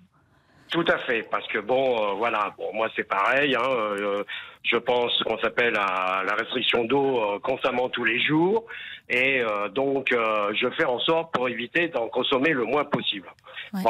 Tout 0.70 0.84
à 0.86 0.98
fait, 0.98 1.24
parce 1.24 1.46
que 1.48 1.58
bon, 1.58 1.96
euh, 1.96 2.12
voilà, 2.14 2.54
bon, 2.56 2.72
moi 2.72 2.88
c'est 2.94 3.08
pareil. 3.08 3.56
Hein, 3.56 3.68
euh, 3.68 4.22
je 4.62 4.76
pense 4.76 5.20
qu'on 5.24 5.36
s'appelle 5.38 5.76
à 5.76 6.22
la 6.24 6.34
restriction 6.34 6.84
d'eau 6.84 7.18
euh, 7.18 7.38
constamment 7.40 7.88
tous 7.88 8.04
les 8.04 8.20
jours, 8.20 8.66
et 9.08 9.42
donc 9.74 10.10
je 10.12 10.70
fais 10.76 10.84
en 10.84 11.00
sorte 11.00 11.34
pour 11.34 11.48
éviter 11.48 11.88
d'en 11.88 12.06
consommer 12.08 12.50
le 12.50 12.62
moins 12.62 12.84
possible. 12.84 13.26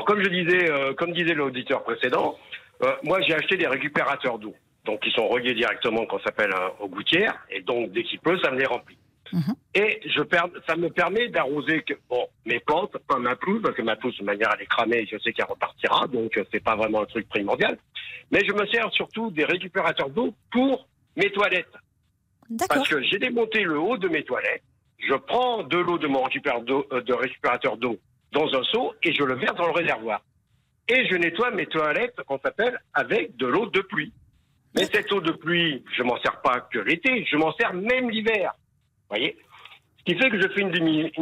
comme 0.06 0.22
je 0.22 0.30
disais, 0.30 0.70
comme 0.96 1.12
disait 1.12 1.34
l'auditeur 1.34 1.82
précédent, 1.82 2.38
moi 3.02 3.20
j'ai 3.20 3.34
acheté 3.34 3.58
des 3.58 3.66
récupérateurs 3.66 4.38
d'eau, 4.38 4.54
donc 4.86 5.00
ils 5.04 5.12
sont 5.12 5.28
reliés 5.28 5.52
directement 5.52 6.06
qu'on 6.06 6.20
s'appelle 6.20 6.54
aux 6.78 6.88
gouttières, 6.88 7.36
et 7.50 7.60
donc 7.60 7.92
dès 7.92 8.04
qu'il 8.04 8.20
pleut, 8.20 8.38
ça 8.42 8.50
me 8.50 8.58
les 8.58 8.64
remplit. 8.64 8.96
Mhm. 9.32 9.54
Et 9.74 10.00
je 10.06 10.22
ça 10.66 10.76
me 10.76 10.88
permet 10.88 11.28
d'arroser 11.28 11.84
bon, 12.08 12.26
mes 12.46 12.60
plantes, 12.60 12.96
pas 13.08 13.18
ma 13.18 13.36
pelouse, 13.36 13.62
parce 13.62 13.74
que 13.74 13.82
ma 13.82 13.96
pelouse, 13.96 14.16
de 14.18 14.24
manière, 14.24 14.50
elle 14.56 14.62
est 14.62 14.66
cramée, 14.66 15.06
je 15.10 15.18
sais 15.18 15.32
qu'elle 15.32 15.46
repartira, 15.46 16.06
donc 16.08 16.36
euh, 16.36 16.44
c'est 16.52 16.62
pas 16.62 16.76
vraiment 16.76 17.02
un 17.02 17.06
truc 17.06 17.28
primordial. 17.28 17.78
Mais 18.30 18.44
je 18.46 18.52
me 18.52 18.66
sers 18.66 18.90
surtout 18.92 19.30
des 19.30 19.44
récupérateurs 19.44 20.10
d'eau 20.10 20.34
pour 20.50 20.88
mes 21.16 21.30
toilettes. 21.30 21.72
Parce 22.68 22.88
que 22.88 23.00
j'ai 23.02 23.18
démonté 23.18 23.62
le 23.62 23.78
haut 23.78 23.96
de 23.96 24.08
mes 24.08 24.24
toilettes, 24.24 24.62
je 24.98 25.14
prends 25.14 25.62
de 25.62 25.78
l'eau 25.78 25.98
de 25.98 26.08
mon 26.08 26.24
euh, 26.24 27.00
de 27.00 27.12
récupérateur 27.12 27.76
d'eau 27.76 27.98
dans 28.32 28.52
un 28.54 28.62
seau 28.64 28.94
et 29.02 29.12
je 29.12 29.22
le 29.22 29.34
verse 29.34 29.56
dans 29.56 29.66
le 29.66 29.72
réservoir. 29.72 30.22
Et 30.88 31.06
je 31.08 31.14
nettoie 31.14 31.52
mes 31.52 31.66
toilettes, 31.66 32.20
qu'on 32.26 32.40
s'appelle, 32.40 32.80
avec 32.94 33.36
de 33.36 33.46
l'eau 33.46 33.66
de 33.66 33.80
pluie. 33.80 34.12
Mais 34.74 34.84
cette 34.84 35.12
eau 35.12 35.20
de 35.20 35.32
pluie, 35.32 35.84
je 35.96 36.02
m'en 36.02 36.20
sers 36.20 36.40
pas 36.42 36.60
que 36.72 36.78
l'été, 36.78 37.24
je 37.30 37.36
m'en 37.36 37.52
sers 37.54 37.72
même 37.74 38.10
l'hiver 38.10 38.52
voyez 39.10 39.36
Ce 39.98 40.04
qui 40.04 40.18
fait 40.18 40.30
que 40.30 40.40
je 40.40 40.48
fais 40.48 40.60
une, 40.60 40.70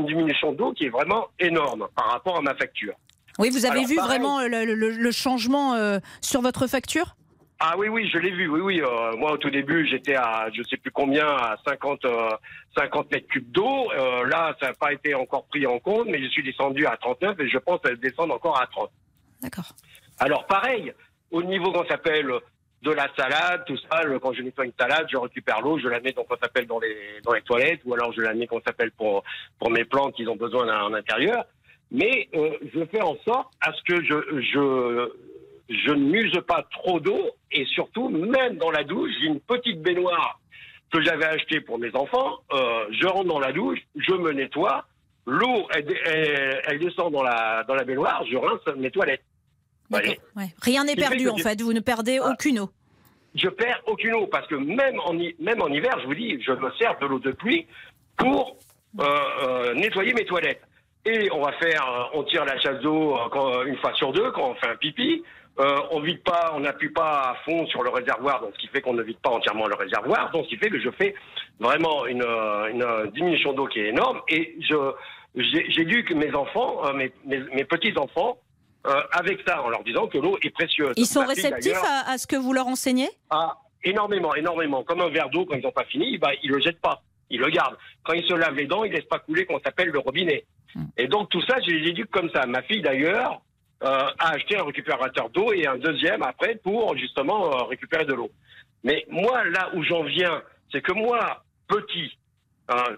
diminution 0.07 0.53
d'eau 0.53 0.73
qui 0.73 0.87
est 0.87 0.91
vraiment 0.91 1.29
énorme 1.39 1.89
par 1.97 2.13
rapport 2.13 2.37
à 2.37 2.41
ma 2.41 2.55
facture. 2.55 2.95
Oui, 3.39 3.51
vous 3.51 3.67
avez 3.67 3.85
vu 3.85 3.97
vraiment 3.97 4.41
le, 4.43 5.11
changement 5.11 5.75
euh, 5.75 5.99
sur 6.21 6.41
votre 6.41 6.67
facture? 6.67 7.17
Ah 7.61 7.75
oui, 7.77 7.89
oui, 7.89 8.09
je 8.13 8.19
l'ai 8.19 8.31
vu. 8.31 8.49
Oui, 8.49 8.61
oui. 8.61 8.81
Euh, 8.81 9.17
moi, 9.17 9.33
au 9.33 9.37
tout 9.37 9.51
début, 9.51 9.87
j'étais 9.87 10.15
à, 10.15 10.49
je 10.53 10.63
sais 10.63 10.77
plus 10.77 10.93
combien, 10.93 11.27
à 11.27 11.57
50, 11.67 12.03
50 12.77 13.07
euh, 13.07 13.09
mètres 13.11 13.27
cubes 13.29 13.51
d'eau. 13.51 13.91
là, 14.27 14.57
ça 14.61 14.69
n'a 14.69 14.75
pas 14.75 14.93
été 14.93 15.15
encore 15.15 15.45
pris 15.47 15.67
en 15.67 15.79
compte, 15.81 16.07
mais 16.07 16.23
je 16.23 16.29
suis 16.29 16.43
descendu 16.45 16.87
à 16.87 16.97
39 16.97 17.41
et 17.41 17.49
je 17.49 17.59
pense 17.59 17.81
qu'elle 17.81 17.99
descend 17.99 18.31
encore 18.31 18.61
à 18.61 18.67
30. 18.67 18.91
D'accord. 19.43 19.73
Alors, 20.19 20.47
pareil, 20.47 20.93
au 21.31 21.43
niveau 21.43 21.73
qu'on 21.73 21.87
s'appelle 21.87 22.33
de 22.83 22.93
la 22.93 23.09
salade, 23.17 23.65
tout 23.67 23.77
ça. 23.77 24.03
quand 24.23 24.33
je 24.33 24.43
nettoie 24.43 24.65
une 24.65 24.73
salade, 24.79 25.07
je 25.11 25.17
récupère 25.17 25.61
l'eau, 25.61 25.79
je 25.79 25.89
la 25.89 26.01
mets 26.01 26.13
donc 26.13 26.29
qu'on 26.29 26.37
s'appelle 26.37 26.67
dans 26.67 26.79
les 26.79 27.21
dans 27.25 27.33
les 27.33 27.43
toilettes, 27.43 27.81
ou 27.85 27.95
alors 27.95 28.13
je 28.13 28.21
la 28.21 28.35
mets 28.35 28.47
qu'on 28.47 28.61
s'appelle 28.61 28.93
pour 28.93 29.25
pour 29.59 29.71
mes 29.71 29.85
plantes 29.85 30.15
qui 30.15 30.27
ont 30.29 30.37
besoin 30.37 30.67
d'un 30.67 30.95
intérieur. 30.95 31.45
Mais 31.91 32.29
euh, 32.35 32.51
je 32.75 32.85
fais 32.87 33.03
en 33.03 33.17
sorte 33.27 33.53
à 33.61 33.73
ce 33.73 33.83
que 33.83 34.05
je 34.05 34.41
je 34.41 35.13
je 35.69 35.93
n'use 35.93 36.41
pas 36.47 36.65
trop 36.71 37.01
d'eau 37.01 37.31
et 37.51 37.65
surtout 37.67 38.09
même 38.09 38.57
dans 38.57 38.71
la 38.71 38.85
douche, 38.85 39.11
j'ai 39.21 39.27
une 39.27 39.41
petite 39.41 39.83
baignoire 39.83 40.41
que 40.93 41.03
j'avais 41.03 41.27
achetée 41.27 41.61
pour 41.61 41.79
mes 41.79 41.95
enfants. 41.95 42.39
Euh, 42.53 42.87
je 42.91 43.07
rentre 43.07 43.29
dans 43.29 43.41
la 43.41 43.53
douche, 43.53 43.81
je 43.97 44.15
me 44.15 44.33
nettoie, 44.33 44.87
l'eau 45.27 45.67
elle, 45.75 45.87
elle, 46.67 46.79
descend 46.79 47.13
dans 47.13 47.23
la 47.23 47.65
dans 47.67 47.75
la 47.75 47.85
baignoire, 47.85 48.25
je 48.31 48.37
rince 48.37 48.77
mes 48.77 48.91
toilettes. 48.91 49.25
Rien 49.91 50.85
n'est 50.85 50.97
perdu 50.97 51.29
en 51.29 51.37
fait, 51.37 51.61
vous 51.61 51.73
ne 51.73 51.81
perdez 51.81 52.19
ah. 52.23 52.31
aucune 52.33 52.61
eau. 52.61 52.71
Je 53.35 53.49
perds 53.49 53.83
aucune 53.87 54.15
eau 54.15 54.27
parce 54.27 54.47
que 54.47 54.55
même 54.55 54.99
en, 55.01 55.13
même 55.13 55.63
en 55.63 55.69
hiver, 55.69 55.99
je 56.01 56.07
vous 56.07 56.15
dis, 56.15 56.41
je 56.43 56.53
me 56.53 56.71
sers 56.73 56.99
de 56.99 57.07
l'eau 57.07 57.19
de 57.19 57.31
pluie 57.33 57.67
pour 58.17 58.57
euh, 58.99 59.05
euh, 59.05 59.75
nettoyer 59.75 60.15
mes 60.15 60.25
toilettes. 60.25 60.63
Et 61.05 61.31
on 61.33 61.43
va 61.43 61.53
faire, 61.53 61.89
euh, 61.89 62.19
on 62.19 62.25
tire 62.25 62.45
la 62.45 62.59
chasse 62.59 62.81
d'eau 62.81 63.17
une 63.67 63.77
fois 63.77 63.95
sur 63.95 64.13
deux 64.13 64.31
quand 64.33 64.51
on 64.51 64.55
fait 64.55 64.69
un 64.69 64.77
pipi. 64.77 65.23
on 65.91 66.01
vide 66.01 66.23
pas, 66.23 66.53
on 66.55 66.61
n'appuie 66.61 66.91
pas 66.91 67.31
à 67.31 67.35
fond 67.45 67.67
sur 67.67 67.83
le 67.83 67.91
réservoir, 67.91 68.41
donc 68.41 68.51
ce 68.55 68.59
qui 68.59 68.69
fait 68.69 68.81
qu'on 68.81 68.95
ne 68.95 69.03
vide 69.03 69.19
pas 69.19 69.31
entièrement 69.31 69.67
le 69.67 69.75
réservoir, 69.75 70.31
donc 70.31 70.45
ce 70.45 70.51
qui 70.51 70.57
fait 70.57 70.71
que 70.71 70.81
je 70.81 70.91
fais 70.91 71.15
vraiment 71.61 72.07
une, 72.07 72.25
une 72.25 73.11
diminution 73.13 73.53
d'eau 73.53 73.67
qui 73.67 73.81
est 73.81 73.89
énorme. 73.89 74.21
Et 74.29 74.57
je 74.69 74.93
j'éduque 75.35 76.11
mes 76.13 76.35
enfants, 76.35 76.93
mes, 76.95 77.13
mes, 77.25 77.39
mes 77.55 77.65
petits 77.65 77.97
enfants 77.97 78.39
euh, 78.89 79.03
avec 79.13 79.41
ça, 79.47 79.63
en 79.63 79.69
leur 79.69 79.85
disant 79.85 80.07
que 80.07 80.17
l'eau 80.17 80.39
est 80.43 80.51
précieuse. 80.51 80.95
Ils 80.97 81.07
sont 81.07 81.27
réceptifs 81.27 81.83
à, 82.07 82.17
ce 82.17 82.27
que 82.27 82.37
vous 82.37 82.55
leur 82.55 82.67
enseignez? 82.67 83.09
Ah, 83.29 83.59
énormément, 83.85 84.35
énormément. 84.35 84.83
Comme 84.83 85.03
un 85.03 85.11
verre 85.11 85.29
d'eau, 85.29 85.45
quand 85.45 85.57
ils 85.57 85.63
n'ont 85.63 85.73
pas 85.73 85.85
fini, 85.85 86.17
bah, 86.17 86.31
ils 86.43 86.51
le 86.51 86.61
jettent 86.61 86.81
pas. 86.81 87.03
Ils 87.29 87.41
le 87.41 87.51
gardent. 87.51 87.77
Quand 88.03 88.15
ils 88.15 88.27
se 88.27 88.33
lavent 88.33 88.55
les 88.55 88.67
dents, 88.67 88.85
ils 88.85 88.93
laissent 88.93 89.05
pas 89.05 89.19
couler 89.19 89.45
qu'on 89.45 89.61
s'appelle 89.61 89.89
le 89.89 89.99
robinet. 89.99 90.45
Hmm. 90.75 90.85
Et 90.97 91.07
donc 91.07 91.29
tout 91.29 91.43
ça, 91.43 91.57
je 91.61 91.71
les 91.71 91.91
éduque 91.91 92.11
comme 92.11 92.31
ça. 92.31 92.47
Ma 92.47 92.63
fille 92.63 92.81
d'ailleurs 92.81 93.43
euh, 93.83 94.09
a 94.19 94.31
acheté 94.31 94.57
un 94.57 94.65
récupérateur 94.65 95.29
d'eau 95.29 95.53
et 95.53 95.67
un 95.67 95.77
deuxième 95.77 96.23
après 96.23 96.55
pour 96.55 96.97
justement 96.97 97.53
euh, 97.53 97.65
récupérer 97.65 98.07
de 98.07 98.15
l'eau. 98.15 98.31
Mais 98.85 99.05
moi, 99.11 99.45
là 99.45 99.71
où 99.75 99.83
j'en 99.83 100.05
viens, 100.05 100.43
c'est 100.73 100.81
que 100.81 100.93
moi, 100.93 101.45
petit, 101.67 102.17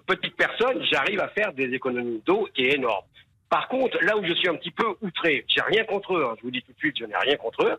petite 0.07 0.37
personne, 0.37 0.85
j'arrive 0.85 1.21
à 1.21 1.29
faire 1.29 1.53
des 1.53 1.73
économies 1.73 2.23
d'eau 2.25 2.49
qui 2.55 2.67
est 2.67 2.75
énorme. 2.75 3.05
Par 3.51 3.67
contre, 3.67 3.99
là 4.03 4.17
où 4.17 4.25
je 4.25 4.33
suis 4.33 4.49
un 4.49 4.55
petit 4.55 4.71
peu 4.71 4.87
outré, 5.03 5.45
j'ai 5.49 5.61
rien 5.61 5.85
contre 5.85 6.15
eux, 6.15 6.25
hein, 6.25 6.35
je 6.39 6.43
vous 6.43 6.53
dis 6.53 6.63
tout 6.63 6.73
de 6.73 6.79
suite, 6.79 6.97
je 6.99 7.05
n'ai 7.05 7.17
rien 7.17 7.37
contre 7.37 7.65
eux, 7.65 7.77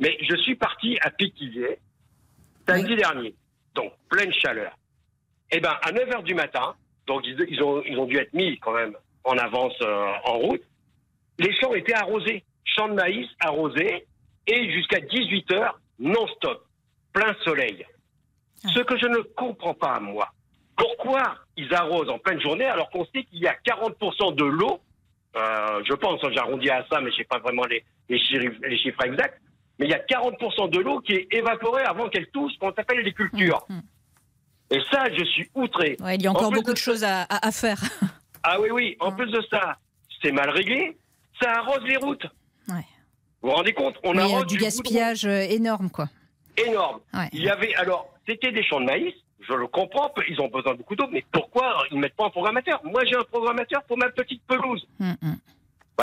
mais 0.00 0.18
je 0.20 0.36
suis 0.36 0.56
parti 0.56 0.98
à 1.00 1.10
Piquillier 1.10 1.78
samedi 2.66 2.96
dernier, 2.96 3.34
donc 3.76 3.92
pleine 4.08 4.32
chaleur. 4.32 4.76
Eh 5.52 5.60
ben, 5.60 5.72
à 5.82 5.92
9 5.92 6.08
h 6.08 6.22
du 6.24 6.34
matin, 6.34 6.74
donc 7.06 7.22
ils, 7.24 7.62
ont, 7.62 7.80
ils 7.86 7.96
ont 7.96 8.06
dû 8.06 8.16
être 8.16 8.32
mis 8.34 8.58
quand 8.58 8.72
même 8.72 8.96
en 9.22 9.38
avance 9.38 9.74
euh, 9.82 10.12
en 10.24 10.38
route, 10.38 10.62
les 11.38 11.54
champs 11.60 11.74
étaient 11.74 11.94
arrosés, 11.94 12.42
champs 12.64 12.88
de 12.88 12.94
maïs 12.94 13.28
arrosés, 13.38 14.06
et 14.48 14.72
jusqu'à 14.72 14.98
18 14.98 15.50
h 15.50 15.72
non-stop, 16.00 16.66
plein 17.12 17.36
soleil. 17.44 17.86
Ah. 18.64 18.68
Ce 18.74 18.80
que 18.80 18.98
je 18.98 19.06
ne 19.06 19.18
comprends 19.36 19.74
pas, 19.74 20.00
moi, 20.00 20.28
pourquoi 20.76 21.36
ils 21.56 21.72
arrosent 21.72 22.10
en 22.10 22.18
pleine 22.18 22.40
journée 22.40 22.64
alors 22.64 22.90
qu'on 22.90 23.04
sait 23.06 23.22
qu'il 23.24 23.38
y 23.38 23.46
a 23.46 23.54
40% 23.64 24.34
de 24.34 24.44
l'eau 24.44 24.80
euh, 25.36 25.82
je 25.84 25.94
pense, 25.94 26.22
hein, 26.22 26.28
j'arrondis 26.32 26.70
à 26.70 26.84
ça, 26.90 27.00
mais 27.00 27.10
je 27.10 27.16
sais 27.16 27.24
pas 27.24 27.38
vraiment 27.38 27.64
les, 27.64 27.84
les, 28.08 28.18
chiffres, 28.18 29.04
exacts. 29.04 29.40
Mais 29.78 29.86
il 29.86 29.90
y 29.90 29.94
a 29.94 29.98
40% 29.98 30.70
de 30.70 30.78
l'eau 30.78 31.00
qui 31.00 31.14
est 31.14 31.26
évaporée 31.32 31.82
avant 31.82 32.08
qu'elle 32.08 32.28
touche 32.28 32.52
ce 32.54 32.58
qu'on 32.58 32.70
appelle 32.70 33.00
les 33.00 33.12
cultures. 33.12 33.64
Mm, 33.68 33.74
mm. 33.74 33.82
Et 34.70 34.80
ça, 34.90 35.04
je 35.12 35.24
suis 35.24 35.50
outré. 35.54 35.96
il 36.12 36.22
y 36.22 36.26
a 36.26 36.30
encore 36.30 36.50
beaucoup 36.50 36.72
de, 36.72 36.78
choses 36.78 37.04
à, 37.04 37.26
faire. 37.52 37.80
Ah 38.42 38.60
oui, 38.60 38.68
oui. 38.70 38.96
En 39.00 39.12
plus 39.12 39.30
de 39.30 39.42
ça, 39.50 39.78
c'est 40.22 40.32
mal 40.32 40.50
réglé. 40.50 40.96
Ça 41.40 41.50
arrose 41.58 41.82
les 41.84 41.96
routes. 41.96 42.26
Vous 42.68 43.50
vous 43.50 43.56
rendez 43.56 43.74
compte 43.74 43.96
On 44.04 44.16
a 44.16 44.44
du, 44.44 44.56
gaspillage 44.56 45.26
euh, 45.26 45.40
énorme, 45.42 45.90
quoi. 45.90 46.08
Énorme. 46.56 47.00
Il 47.32 47.42
y 47.42 47.50
avait 47.50 47.74
alors, 47.74 48.08
c'était 48.26 48.52
des 48.52 48.62
champs 48.62 48.80
de 48.80 48.86
maïs. 48.86 49.14
Je 49.48 49.54
le 49.54 49.66
comprends, 49.66 50.12
ils 50.28 50.40
ont 50.40 50.48
besoin 50.48 50.72
de 50.72 50.78
beaucoup 50.78 50.96
d'eau, 50.96 51.06
mais 51.10 51.24
pourquoi 51.32 51.84
ils 51.90 51.96
ne 51.96 52.02
mettent 52.02 52.16
pas 52.16 52.26
un 52.26 52.30
programmateur? 52.30 52.80
Moi, 52.84 53.04
j'ai 53.04 53.16
un 53.16 53.24
programmateur 53.24 53.82
pour 53.84 53.98
ma 53.98 54.08
petite 54.10 54.42
pelouse. 54.46 54.86
Hum, 55.00 55.16
hum. 55.22 55.36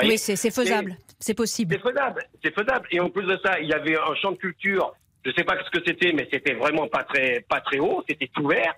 Oui, 0.03 0.17
c'est 0.17 0.35
faisable, 0.51 0.97
c'est 1.19 1.33
possible. 1.33 1.75
C'est 1.75 1.89
faisable, 1.89 2.23
c'est 2.43 2.53
faisable. 2.53 2.87
Et 2.91 2.99
en 2.99 3.09
plus 3.09 3.25
de 3.25 3.37
ça, 3.43 3.59
il 3.59 3.67
y 3.67 3.73
avait 3.73 3.97
un 3.97 4.15
champ 4.15 4.31
de 4.31 4.37
culture. 4.37 4.93
Je 5.23 5.29
ne 5.29 5.35
sais 5.35 5.43
pas 5.43 5.55
ce 5.63 5.69
que 5.69 5.83
c'était, 5.85 6.13
mais 6.13 6.27
c'était 6.31 6.53
vraiment 6.53 6.87
pas 6.87 7.03
très, 7.03 7.45
pas 7.47 7.59
très 7.61 7.79
haut. 7.79 8.03
C'était 8.07 8.29
ouvert. 8.39 8.73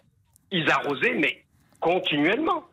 Ils 0.51 0.69
arrosaient, 0.69 1.13
mais 1.13 1.43
continuellement. 1.79 2.63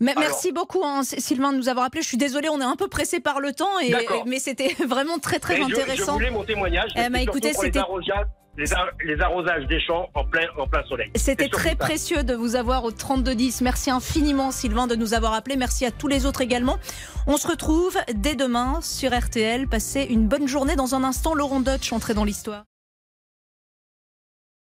Mais 0.00 0.14
merci 0.16 0.52
beaucoup, 0.52 0.84
hein, 0.84 1.02
Sylvain, 1.02 1.52
de 1.52 1.58
nous 1.58 1.68
avoir 1.68 1.86
appelé. 1.86 2.02
Je 2.02 2.08
suis 2.08 2.16
désolée, 2.16 2.48
on 2.48 2.60
est 2.60 2.64
un 2.64 2.76
peu 2.76 2.88
pressé 2.88 3.20
par 3.20 3.40
le 3.40 3.52
temps, 3.52 3.78
et, 3.80 3.92
mais 4.26 4.38
c'était 4.38 4.74
vraiment 4.86 5.18
très 5.18 5.38
très 5.38 5.60
intéressant. 5.60 6.12
Je, 6.12 6.18
voulais 6.18 6.30
mon 6.30 6.44
témoignage. 6.44 6.90
Eh 6.96 7.08
ben, 7.10 7.20
écoutez, 7.20 7.52
c'était 7.52 7.80
les, 8.56 9.20
arrosages 9.20 9.66
des 9.66 9.80
champs 9.80 10.08
en 10.14 10.24
plein, 10.24 10.46
en 10.58 10.66
plein 10.66 10.82
soleil. 10.84 11.10
C'était 11.14 11.48
très 11.48 11.74
précieux 11.74 12.22
de 12.22 12.34
vous 12.34 12.56
avoir 12.56 12.84
au 12.84 12.90
3210. 12.90 13.62
Merci 13.62 13.90
infiniment, 13.90 14.50
Sylvain, 14.50 14.86
de 14.86 14.94
nous 14.94 15.14
avoir 15.14 15.34
appelé. 15.34 15.56
Merci 15.56 15.86
à 15.86 15.90
tous 15.90 16.08
les 16.08 16.26
autres 16.26 16.40
également. 16.40 16.78
On 17.26 17.36
se 17.36 17.48
retrouve 17.48 17.96
dès 18.14 18.34
demain 18.34 18.80
sur 18.82 19.16
RTL. 19.16 19.66
Passez 19.68 20.02
une 20.02 20.28
bonne 20.28 20.46
journée. 20.46 20.76
Dans 20.76 20.94
un 20.94 21.04
instant, 21.04 21.34
Laurent 21.34 21.60
Dutch, 21.60 21.92
entré 21.92 22.14
dans 22.14 22.24
l'histoire. 22.24 22.64